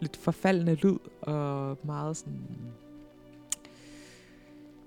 lidt 0.00 0.16
forfaldende 0.16 0.74
lyd, 0.74 0.98
og 1.22 1.78
meget 1.84 2.16
sådan 2.16 2.48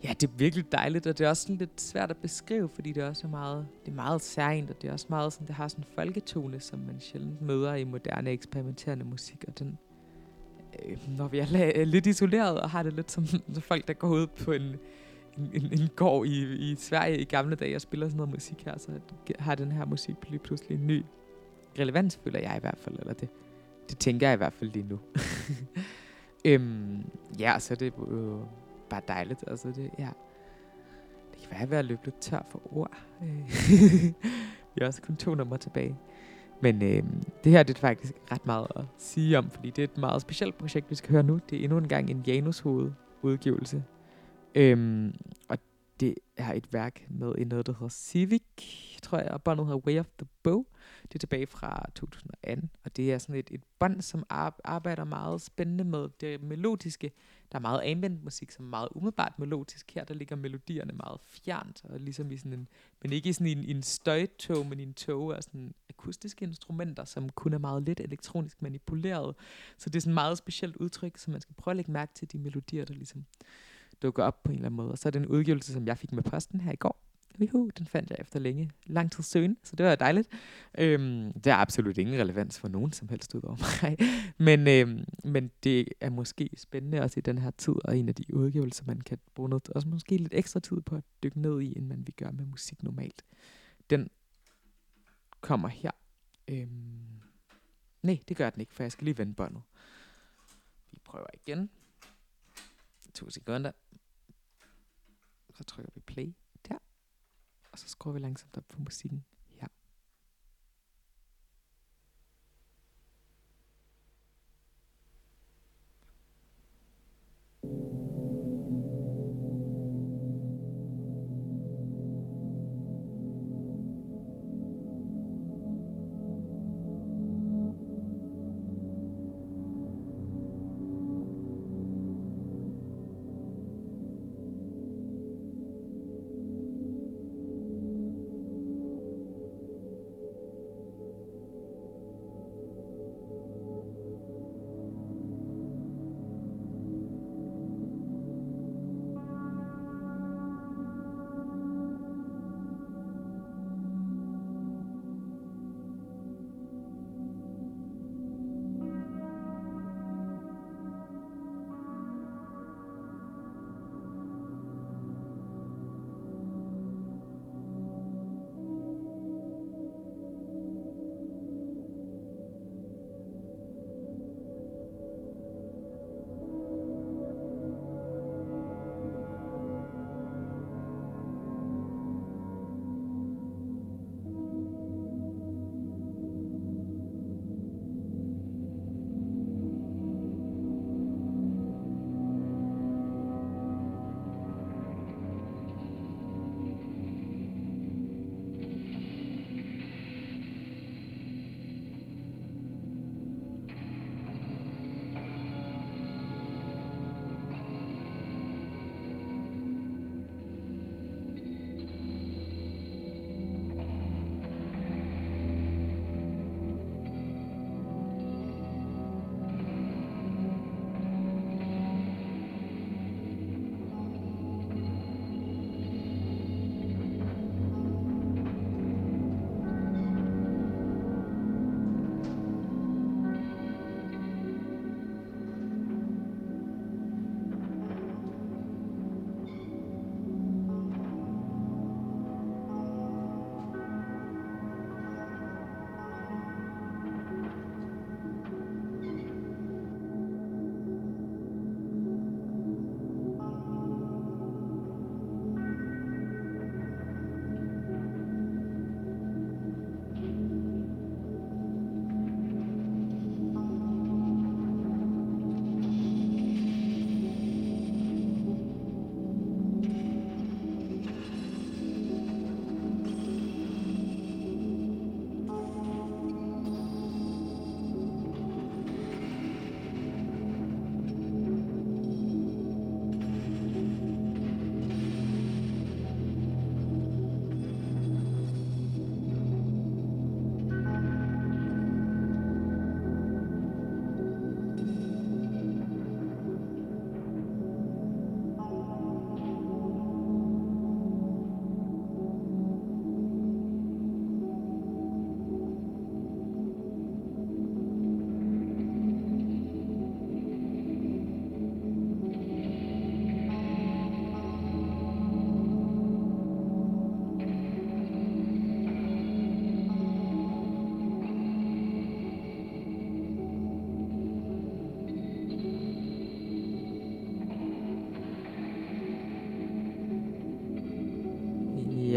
Ja, 0.04 0.14
det 0.22 0.28
er 0.28 0.32
virkelig 0.38 0.72
dejligt, 0.72 1.08
og 1.08 1.18
det 1.18 1.26
er 1.26 1.30
også 1.30 1.42
sådan 1.42 1.56
lidt 1.56 1.82
svært 1.82 2.10
at 2.10 2.18
beskrive, 2.18 2.70
fordi 2.70 2.92
det 2.92 3.04
også 3.04 3.28
er 3.28 3.32
meget, 3.32 3.68
det 3.86 3.92
er 3.92 3.96
meget 3.96 4.22
særligt, 4.22 4.70
og 4.70 4.82
det 4.82 4.88
er 4.88 4.94
også 4.94 5.06
meget 5.10 5.34
sådan, 5.34 5.48
det 5.48 5.56
har 5.56 5.68
sådan 5.68 5.84
en 5.84 5.96
folketone, 5.96 6.60
som 6.60 6.80
man 6.80 7.00
sjældent 7.00 7.42
møder 7.42 7.74
i 7.76 7.84
moderne 7.84 8.32
eksperimenterende 8.32 9.06
musik, 9.06 9.46
og 9.48 9.60
den, 9.60 9.78
øh, 10.86 10.98
når 11.18 11.28
vi 11.28 11.40
er 11.40 11.86
lidt 11.86 12.06
isoleret 12.06 12.62
og 12.62 12.70
har 12.70 12.84
det 12.84 12.94
lidt 12.94 13.12
som, 13.12 13.26
som 13.26 13.62
folk, 13.62 13.88
der 13.88 13.94
går 13.94 14.10
ud 14.10 14.28
på 14.28 14.52
en, 14.52 14.76
en, 15.38 15.80
en, 15.80 15.90
gård 15.96 16.28
i, 16.28 16.72
i 16.72 16.76
Sverige 16.76 17.18
i 17.18 17.24
gamle 17.24 17.56
dage 17.56 17.76
og 17.76 17.82
spiller 17.82 18.08
sådan 18.08 18.18
noget 18.18 18.34
musik 18.34 18.66
her, 18.66 18.78
så 18.78 18.92
har 19.40 19.56
den 19.56 19.72
her 19.72 19.86
musik 19.86 20.16
lige 20.30 20.40
pludselig 20.40 20.80
en 20.80 20.88
ny 20.88 21.06
relevans, 21.80 22.20
føler 22.24 22.40
jeg 22.40 22.58
i 22.58 22.60
hvert 22.60 22.78
fald, 22.78 23.00
eller 23.00 23.14
det, 23.14 23.30
det 23.90 23.98
tænker 23.98 24.28
jeg 24.28 24.34
i 24.34 24.38
hvert 24.38 24.54
fald 24.54 24.72
lige 24.72 24.86
nu. 24.90 25.00
øhm, 26.46 27.04
ja, 27.40 27.60
så 27.60 27.76
det 27.76 27.94
er 27.98 28.10
øh, 28.10 28.46
bare 28.90 29.02
dejligt. 29.08 29.44
Altså 29.48 29.68
det, 29.68 29.92
ja. 30.00 30.10
det 31.32 31.42
kan 31.42 31.52
være, 31.52 31.62
at 31.62 31.72
jeg 31.72 31.78
er 31.78 31.82
løbet 31.82 32.06
lidt 32.06 32.22
tør 32.22 32.46
for 32.50 32.62
ord. 32.78 32.98
Vi 34.76 34.80
har 34.82 34.88
også 34.88 35.02
kun 35.02 35.16
to 35.16 35.36
numre 35.36 35.58
tilbage. 35.58 35.96
Men 36.62 36.82
øh, 36.82 37.04
det 37.44 37.52
her 37.52 37.64
det 37.64 37.76
er 37.76 37.80
faktisk 37.80 38.14
ret 38.32 38.46
meget 38.46 38.68
at 38.76 38.86
sige 38.98 39.38
om, 39.38 39.50
fordi 39.50 39.70
det 39.70 39.80
er 39.80 39.84
et 39.84 39.98
meget 39.98 40.22
specielt 40.22 40.58
projekt, 40.58 40.90
vi 40.90 40.96
skal 40.96 41.12
høre 41.12 41.24
nu. 41.24 41.40
Det 41.50 41.60
er 41.60 41.64
endnu 41.64 41.78
en 41.78 41.88
gang 41.88 42.10
en 42.10 42.24
Janus 42.28 42.60
hoved 42.60 42.92
udgivelse. 43.22 43.84
Øhm, 44.56 45.14
og 45.50 45.58
det 46.00 46.16
er 46.38 46.54
et 46.54 46.74
værk 46.74 47.06
med 47.10 47.34
i 47.38 47.44
noget, 47.44 47.66
der 47.66 47.74
hedder 47.74 47.90
Civic, 47.90 48.44
tror 49.02 49.18
jeg, 49.18 49.32
og 49.32 49.44
båndet 49.44 49.66
hedder 49.66 49.80
Way 49.80 50.00
of 50.00 50.08
the 50.18 50.28
Bow. 50.44 50.66
Det 51.02 51.16
er 51.16 51.20
tilbage 51.20 51.48
fra 51.48 51.86
2018, 51.96 52.70
og 52.84 52.98
det 52.98 53.14
er 53.14 53.18
sådan 53.18 53.36
et, 53.36 53.50
et 53.52 53.64
bånd, 53.80 54.02
som 54.02 54.24
arbejder 54.64 55.04
meget 55.04 55.42
spændende 55.42 55.84
med 55.84 56.10
det 56.22 56.44
melodiske. 56.44 57.12
Der 57.52 57.58
er 57.58 57.62
meget 57.62 57.92
ambient 57.92 58.24
musik, 58.24 58.52
som 58.52 58.66
er 58.66 58.70
meget 58.70 58.90
umiddelbart 58.92 59.40
melodisk. 59.40 59.92
Her 59.96 60.04
der 60.04 60.14
ligger 60.14 60.36
melodierne 60.36 60.94
meget 60.94 61.22
fjernt, 61.22 61.82
og 61.84 62.00
ligesom 62.00 62.32
i 62.32 62.38
sådan 62.38 62.54
en, 62.54 62.68
men 63.02 63.12
ikke 63.12 63.30
i 63.30 63.34
sådan 63.34 63.48
en, 63.48 63.64
en 63.64 63.84
støjtog, 63.84 64.66
men 64.66 64.80
i 64.80 64.84
en 64.84 64.94
tog 64.94 65.36
af 65.36 65.44
sådan 65.44 65.74
akustiske 65.90 66.46
instrumenter, 66.46 67.06
som 67.06 67.30
kun 67.30 67.54
er 67.54 67.58
meget 67.58 67.84
lidt 67.84 68.00
elektronisk 68.00 68.62
manipuleret. 68.62 69.36
Så 69.78 69.90
det 69.90 69.96
er 69.96 70.02
sådan 70.02 70.12
et 70.12 70.16
meget 70.16 70.38
specielt 70.38 70.76
udtryk, 70.76 71.18
som 71.18 71.32
man 71.32 71.42
skal 71.42 71.56
prøve 71.56 71.72
at 71.72 71.76
lægge 71.76 71.92
mærke 71.92 72.14
til 72.14 72.32
de 72.32 72.38
melodier, 72.38 72.86
der 72.86 72.94
ligesom 72.94 73.26
dukker 74.02 74.24
op 74.24 74.44
på 74.44 74.52
en 74.52 74.56
eller 74.56 74.66
anden 74.66 74.76
måde. 74.76 74.92
Og 74.92 74.98
så 74.98 75.10
er 75.10 75.12
det 75.12 75.20
en 75.20 75.28
udgivelse, 75.28 75.74
som 75.74 75.88
jeg 75.88 75.98
fik 75.98 76.12
med 76.12 76.24
posten 76.24 76.62
her 76.62 76.72
i 76.72 76.76
går. 76.76 77.10
Juhu, 77.42 77.70
den 77.78 77.88
fandt 77.88 78.10
jeg 78.10 78.18
efter 78.20 78.40
længe. 78.40 78.72
Lang 78.86 79.12
tid 79.12 79.24
søgen, 79.24 79.58
så 79.64 79.76
det 79.76 79.86
var 79.86 79.96
dejligt. 79.96 80.30
Øhm, 80.78 81.34
det 81.34 81.48
er 81.48 81.56
absolut 81.56 81.98
ingen 81.98 82.22
relevans 82.22 82.60
for 82.60 82.68
nogen 82.68 82.92
som 82.92 83.10
helst 83.10 83.36
ud 83.36 83.42
over 83.44 83.58
mig. 83.84 83.98
men, 84.38 84.68
øhm, 84.68 85.06
men 85.24 85.52
det 85.64 85.88
er 86.02 86.10
måske 86.10 86.50
spændende 86.58 87.02
også 87.02 87.20
i 87.20 87.22
den 87.22 87.38
her 87.38 87.52
tid, 87.52 87.76
og 87.84 87.98
en 87.98 88.10
af 88.10 88.16
de 88.16 88.34
udgivelser, 88.34 88.84
man 88.88 89.02
kan 89.02 89.18
bruge 89.36 89.50
noget, 89.50 89.70
også 89.70 89.88
måske 89.88 90.18
lidt 90.18 90.34
ekstra 90.34 90.60
tid 90.60 90.82
på 90.82 90.96
at 90.96 91.04
dykke 91.24 91.42
ned 91.42 91.62
i, 91.62 91.78
end 91.78 91.86
man 91.86 92.08
vil 92.08 92.14
gøre 92.16 92.32
med 92.32 92.46
musik 92.46 92.84
normalt. 92.84 93.26
Den 93.90 94.10
kommer 95.42 95.68
her. 95.68 95.92
Øhm, 96.48 97.22
nej, 98.04 98.20
det 98.30 98.38
gør 98.38 98.50
den 98.50 98.62
ikke, 98.62 98.74
for 98.74 98.84
jeg 98.84 98.92
skal 98.92 99.06
lige 99.06 99.18
vende 99.18 99.34
båndet. 99.34 99.62
Vi 100.92 100.98
prøver 101.04 101.28
igen. 101.34 101.70
To 103.14 103.30
sekunder. 103.30 103.72
Så 105.54 105.64
trykker 105.64 105.92
vi 105.96 106.02
play 106.02 106.34
der. 106.68 106.78
Og 107.72 107.80
så 107.80 107.90
skruer 107.90 108.14
vi 108.14 108.20
langsomt 108.20 108.58
op 108.58 108.68
på 108.68 108.80
musikken 108.80 109.26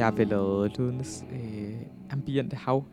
jeg 0.05 0.17
vil 0.17 0.29
lade 0.29 0.71
lydens 0.79 1.25
øh, 1.33 1.77
ambiente 2.11 2.57
hav 2.57 2.85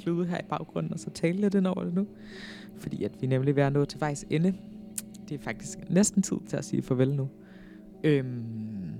klude 0.00 0.26
her 0.26 0.38
i 0.38 0.44
baggrunden, 0.48 0.92
og 0.92 0.98
så 0.98 1.10
tale 1.10 1.40
lidt 1.40 1.54
ind 1.54 1.66
over 1.66 1.84
det 1.84 1.94
nu. 1.94 2.06
Fordi 2.76 3.04
at 3.04 3.12
vi 3.20 3.26
nemlig 3.26 3.58
er 3.58 3.70
nået 3.70 3.82
at 3.82 3.88
til 3.88 4.00
vejs 4.00 4.24
ende. 4.30 4.54
Det 5.28 5.34
er 5.34 5.42
faktisk 5.42 5.78
næsten 5.90 6.22
tid 6.22 6.36
til 6.46 6.56
at 6.56 6.64
sige 6.64 6.82
farvel 6.82 7.14
nu. 7.14 7.28
Øhm, 8.04 8.94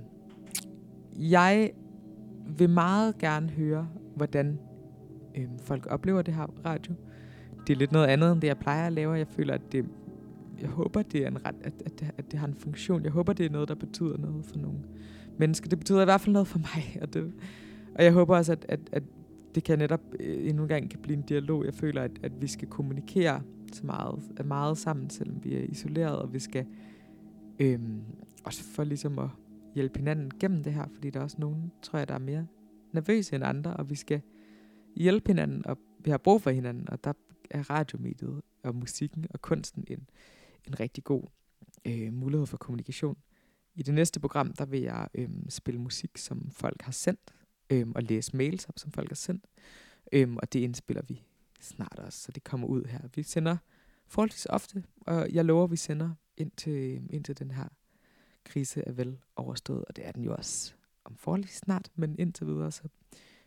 jeg 1.15 1.71
vil 2.57 2.69
meget 2.69 3.17
gerne 3.17 3.49
høre, 3.49 3.87
hvordan 4.15 4.59
øhm, 5.37 5.59
folk 5.59 5.87
oplever 5.89 6.21
det 6.21 6.33
her 6.33 6.47
radio. 6.65 6.93
Det 7.67 7.73
er 7.73 7.77
lidt 7.77 7.91
noget 7.91 8.07
andet, 8.07 8.31
end 8.31 8.41
det 8.41 8.47
jeg 8.47 8.57
plejer 8.57 8.87
at 8.87 8.93
lave. 8.93 9.13
Jeg 9.13 9.27
føler, 9.27 9.53
at 9.53 9.61
det, 9.71 9.85
jeg 10.61 10.69
håber, 10.69 11.01
det 11.01 11.23
er 11.23 11.27
en 11.27 11.45
ret, 11.45 11.55
at, 11.61 11.73
at, 11.85 11.99
det, 11.99 12.11
at 12.17 12.31
det 12.31 12.39
har 12.39 12.47
en 12.47 12.55
funktion. 12.55 13.03
Jeg 13.03 13.11
håber, 13.11 13.33
det 13.33 13.45
er 13.45 13.49
noget, 13.49 13.69
der 13.69 13.75
betyder 13.75 14.17
noget 14.17 14.45
for 14.45 14.57
nogen 14.57 14.85
menneske. 15.39 15.69
Det 15.69 15.79
betyder 15.79 16.01
i 16.01 16.05
hvert 16.05 16.21
fald 16.21 16.33
noget 16.33 16.47
for 16.47 16.59
mig. 16.59 16.97
Og, 17.01 17.13
det, 17.13 17.33
og 17.95 18.03
jeg 18.03 18.13
håber 18.13 18.37
også, 18.37 18.51
at, 18.51 18.65
at, 18.69 18.79
at 18.91 19.03
det 19.55 19.63
kan 19.63 19.79
netop 19.79 20.01
øh, 20.19 20.49
endnu 20.49 20.63
en 20.63 20.69
gang 20.69 20.89
kan 20.89 20.99
blive 20.99 21.17
en 21.17 21.23
dialog. 21.23 21.65
Jeg 21.65 21.73
føler, 21.73 22.01
at, 22.01 22.11
at 22.23 22.41
vi 22.41 22.47
skal 22.47 22.67
kommunikere 22.67 23.41
så 23.73 23.85
meget, 23.85 24.45
meget 24.45 24.77
sammen, 24.77 25.09
selvom 25.09 25.43
vi 25.43 25.55
er 25.55 25.63
isoleret, 25.63 26.19
og 26.19 26.33
vi 26.33 26.39
skal 26.39 26.65
øhm, 27.59 28.01
også 28.43 28.63
for 28.63 28.83
ligesom 28.83 29.19
at 29.19 29.29
hjælpe 29.75 29.99
hinanden 29.99 30.31
gennem 30.39 30.63
det 30.63 30.73
her, 30.73 30.87
fordi 30.93 31.09
der 31.09 31.19
er 31.19 31.23
også 31.23 31.37
nogen, 31.39 31.71
tror 31.81 31.99
jeg, 31.99 32.07
der 32.07 32.13
er 32.13 32.19
mere 32.19 32.47
nervøse 32.91 33.35
end 33.35 33.43
andre, 33.43 33.73
og 33.73 33.89
vi 33.89 33.95
skal 33.95 34.21
hjælpe 34.95 35.27
hinanden, 35.27 35.67
og 35.67 35.77
vi 35.99 36.11
har 36.11 36.17
brug 36.17 36.41
for 36.41 36.49
hinanden, 36.49 36.89
og 36.89 37.03
der 37.03 37.13
er 37.49 37.69
radiomediet 37.69 38.41
og 38.63 38.75
musikken 38.75 39.25
og 39.29 39.41
kunsten 39.41 39.83
en, 39.87 40.09
en 40.67 40.79
rigtig 40.79 41.03
god 41.03 41.23
øh, 41.87 42.13
mulighed 42.13 42.45
for 42.45 42.57
kommunikation. 42.57 43.17
I 43.77 43.83
det 43.83 43.93
næste 43.93 44.19
program, 44.19 44.53
der 44.53 44.65
vil 44.65 44.81
jeg 44.81 45.07
øh, 45.13 45.29
spille 45.49 45.81
musik, 45.81 46.17
som 46.17 46.51
folk 46.51 46.81
har 46.81 46.91
sendt, 46.91 47.33
øh, 47.69 47.87
og 47.95 48.03
læse 48.03 48.37
mails 48.37 48.65
op, 48.65 48.79
som 48.79 48.91
folk 48.91 49.09
har 49.09 49.15
sendt, 49.15 49.45
øh, 50.11 50.33
og 50.35 50.53
det 50.53 50.59
indspiller 50.59 51.03
vi 51.07 51.23
snart 51.61 51.99
også, 51.99 52.19
så 52.19 52.31
det 52.31 52.43
kommer 52.43 52.67
ud 52.67 52.85
her. 52.85 52.99
Vi 53.15 53.23
sender 53.23 53.57
forholdsvis 54.07 54.45
ofte, 54.49 54.83
og 55.01 55.33
jeg 55.33 55.45
lover, 55.45 55.63
at 55.63 55.71
vi 55.71 55.75
sender 55.75 56.09
indtil, 56.37 56.73
øhm, 56.73 57.09
indtil 57.09 57.39
den 57.39 57.51
her 57.51 57.67
krise 58.43 58.83
er 58.87 58.91
vel 58.91 59.17
overstået, 59.35 59.85
og 59.85 59.95
det 59.95 60.07
er 60.07 60.11
den 60.11 60.23
jo 60.23 60.35
også 60.35 60.73
om 61.05 61.15
forholdsvis 61.15 61.55
snart, 61.57 61.91
men 61.95 62.15
indtil 62.19 62.47
videre, 62.47 62.71
så 62.71 62.83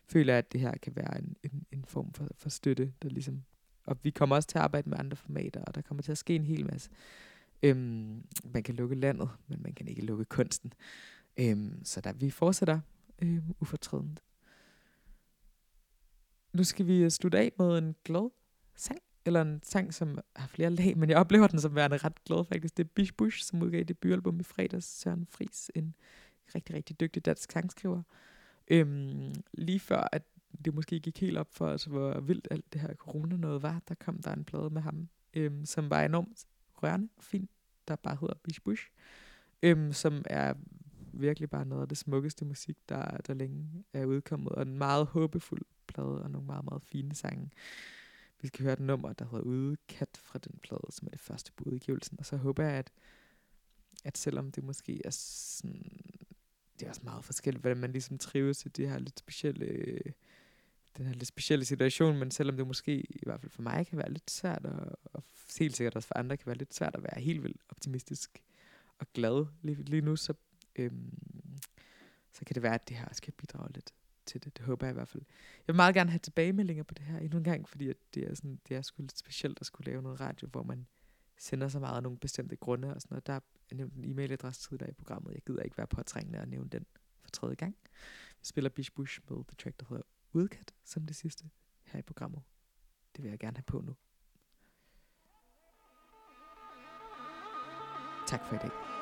føler 0.05 0.33
jeg, 0.33 0.37
at 0.37 0.53
det 0.53 0.61
her 0.61 0.73
kan 0.81 0.95
være 0.95 1.17
en, 1.17 1.35
en, 1.43 1.65
en 1.71 1.85
form 1.85 2.13
for, 2.13 2.27
for 2.35 2.49
støtte, 2.49 2.93
der 3.01 3.09
ligesom, 3.09 3.43
og 3.85 3.97
vi 4.03 4.09
kommer 4.09 4.35
også 4.35 4.49
til 4.49 4.57
at 4.57 4.63
arbejde 4.63 4.89
med 4.89 4.99
andre 4.99 5.17
formater, 5.17 5.61
og 5.63 5.75
der 5.75 5.81
kommer 5.81 6.01
til 6.01 6.11
at 6.11 6.17
ske 6.17 6.35
en 6.35 6.45
hel 6.45 6.65
masse. 6.65 6.89
Øhm, 7.63 8.23
man 8.43 8.63
kan 8.63 8.75
lukke 8.75 8.95
landet, 8.95 9.29
men 9.47 9.61
man 9.63 9.73
kan 9.73 9.87
ikke 9.87 10.05
lukke 10.05 10.25
kunsten. 10.25 10.73
Øhm, 11.37 11.85
så 11.85 12.01
der 12.01 12.13
vi 12.13 12.29
fortsætter 12.29 12.79
øhm, 13.21 13.55
ufortrødent. 13.59 14.23
Nu 16.53 16.63
skal 16.63 16.87
vi 16.87 17.03
øh, 17.03 17.09
slutte 17.09 17.39
af 17.39 17.51
med 17.57 17.77
en 17.77 17.95
glad 18.03 18.29
sang, 18.75 18.99
eller 19.25 19.41
en 19.41 19.59
sang, 19.63 19.93
som 19.93 20.19
har 20.35 20.47
flere 20.47 20.69
lag, 20.69 20.97
men 20.97 21.09
jeg 21.09 21.17
oplever 21.17 21.47
den 21.47 21.59
som 21.61 21.75
værende 21.75 21.97
ret 21.97 22.23
glad 22.23 22.45
faktisk. 22.45 22.77
Det 22.77 22.83
er 22.83 22.87
Bish 22.95 23.13
Bush, 23.13 23.43
som 23.43 23.61
udgav 23.61 23.83
debutalbum 23.83 24.39
i 24.39 24.43
fredags. 24.43 24.85
Søren 24.85 25.25
Fris, 25.25 25.71
en 25.75 25.95
rigtig, 26.55 26.75
rigtig 26.75 26.99
dygtig 26.99 27.25
dansk 27.25 27.51
sangskriver. 27.51 28.03
Øhm, 28.67 29.33
lige 29.53 29.79
før, 29.79 30.07
at 30.11 30.23
det 30.65 30.73
måske 30.73 30.99
gik 30.99 31.21
helt 31.21 31.37
op 31.37 31.53
for 31.53 31.67
os, 31.67 31.83
hvor 31.83 32.19
vildt 32.19 32.47
alt 32.51 32.73
det 32.73 32.81
her 32.81 32.93
corona 32.93 33.35
noget 33.35 33.61
var, 33.61 33.81
der 33.87 33.95
kom 33.95 34.21
der 34.21 34.33
en 34.33 34.43
plade 34.43 34.69
med 34.69 34.81
ham, 34.81 35.09
øhm, 35.33 35.65
som 35.65 35.89
var 35.89 36.01
enormt 36.01 36.45
rørende 36.83 37.09
film, 37.19 37.41
fin, 37.41 37.49
der 37.87 37.95
bare 37.95 38.17
hedder 38.21 38.35
Bish 38.43 38.61
Bush, 38.61 38.89
øhm, 39.63 39.93
som 39.93 40.23
er 40.25 40.53
virkelig 41.13 41.49
bare 41.49 41.65
noget 41.65 41.81
af 41.81 41.87
det 41.87 41.97
smukkeste 41.97 42.45
musik, 42.45 42.77
der, 42.89 43.17
der 43.17 43.33
længe 43.33 43.83
er 43.93 44.05
udkommet, 44.05 44.51
og 44.51 44.61
en 44.61 44.77
meget 44.77 45.05
håbefuld 45.05 45.65
plade, 45.87 46.23
og 46.23 46.31
nogle 46.31 46.47
meget, 46.47 46.65
meget 46.65 46.83
fine 46.83 47.15
sange. 47.15 47.51
Vi 48.41 48.47
skal 48.47 48.63
høre 48.63 48.73
et 48.73 48.79
nummer, 48.79 49.13
der 49.13 49.25
hedder 49.25 49.45
Ude 49.45 49.77
Kat 49.87 50.17
fra 50.23 50.39
den 50.39 50.59
plade, 50.63 50.87
som 50.89 51.07
er 51.07 51.11
det 51.11 51.19
første 51.19 51.51
på 51.51 51.63
udgivelsen, 51.63 52.19
og 52.19 52.25
så 52.25 52.37
håber 52.37 52.63
jeg, 52.63 52.73
at, 52.73 52.91
at 54.03 54.17
selvom 54.17 54.51
det 54.51 54.63
måske 54.63 55.01
er 55.05 55.09
sådan, 55.09 55.81
det 56.79 56.85
er 56.85 56.89
også 56.89 57.01
meget 57.03 57.25
forskelligt, 57.25 57.61
hvordan 57.61 57.77
man 57.77 57.91
ligesom 57.91 58.17
trives 58.17 58.65
i 58.65 58.69
det 58.69 58.89
her 58.89 58.99
lidt 58.99 59.19
specielle, 59.19 59.99
den 60.97 61.05
her 61.05 61.13
lidt 61.13 61.27
specielle 61.27 61.65
situation, 61.65 62.17
men 62.17 62.31
selvom 62.31 62.57
det 62.57 62.67
måske, 62.67 62.99
i 62.99 63.23
hvert 63.23 63.41
fald 63.41 63.51
for 63.51 63.61
mig, 63.61 63.87
kan 63.87 63.97
være 63.97 64.11
lidt 64.11 64.31
svært, 64.31 64.65
og, 64.65 64.99
og 65.03 65.23
helt 65.59 65.75
sikkert 65.77 65.95
også 65.95 66.07
for 66.07 66.17
andre, 66.17 66.37
kan 66.37 66.47
være 66.47 66.57
lidt 66.57 66.75
svært 66.75 66.95
at 66.95 67.03
være 67.03 67.21
helt 67.21 67.43
vildt 67.43 67.61
optimistisk 67.69 68.43
og 68.99 69.07
glad 69.13 69.45
lige, 69.61 69.83
lige 69.83 70.01
nu, 70.01 70.15
så, 70.15 70.33
øhm, 70.75 71.57
så 72.31 72.45
kan 72.45 72.53
det 72.53 72.63
være, 72.63 72.73
at 72.73 72.89
det 72.89 72.97
her 72.97 73.05
også 73.05 73.21
kan 73.21 73.33
bidrage 73.37 73.71
lidt 73.73 73.93
til 74.25 74.43
det. 74.43 74.57
Det 74.57 74.65
håber 74.65 74.87
jeg 74.87 74.93
i 74.93 74.93
hvert 74.93 75.07
fald. 75.07 75.23
Jeg 75.57 75.73
vil 75.73 75.75
meget 75.75 75.95
gerne 75.95 76.09
have 76.09 76.19
tilbagemeldinger 76.19 76.83
på 76.83 76.93
det 76.93 77.05
her 77.05 77.19
endnu 77.19 77.37
en 77.37 77.43
gang, 77.43 77.69
fordi 77.69 77.89
at 77.89 77.97
det 78.13 78.29
er, 78.29 78.35
sådan, 78.35 78.59
det 78.67 78.77
er 78.77 78.81
sgu 78.81 79.01
lidt 79.01 79.17
specielt 79.17 79.57
at 79.61 79.65
skulle 79.65 79.91
lave 79.91 80.01
noget 80.01 80.19
radio, 80.19 80.47
hvor 80.47 80.63
man 80.63 80.87
sender 81.37 81.67
så 81.67 81.79
meget 81.79 81.95
af 81.95 82.03
nogle 82.03 82.17
bestemte 82.17 82.55
grunde 82.55 82.95
og 82.95 83.01
sådan 83.01 83.13
noget. 83.13 83.27
Der 83.27 83.33
er 83.33 83.75
nævnt 83.75 83.93
en 83.93 84.05
e-mailadresse 84.05 84.69
tidligere 84.69 84.89
i 84.89 84.93
programmet. 84.93 85.33
Jeg 85.33 85.41
gider 85.47 85.63
ikke 85.63 85.77
være 85.77 85.87
påtrængende 85.87 86.39
og 86.39 86.47
nævne 86.47 86.69
den 86.69 86.85
for 87.21 87.29
tredje 87.29 87.55
gang. 87.55 87.75
Vi 88.39 88.45
spiller 88.45 88.69
Bish 88.69 88.91
Bush 88.95 89.19
med 89.29 89.37
The 89.37 89.55
Track, 89.63 89.79
der 89.79 89.85
hedder 89.89 90.03
Udkat, 90.33 90.73
som 90.83 91.05
det 91.05 91.15
sidste 91.15 91.49
her 91.83 91.99
i 91.99 92.01
programmet. 92.01 92.41
Det 93.15 93.23
vil 93.23 93.29
jeg 93.29 93.39
gerne 93.39 93.57
have 93.57 93.63
på 93.63 93.81
nu. 93.81 93.95
Tak 98.27 98.45
for 98.45 98.55
i 98.55 98.57
dag. 98.57 99.00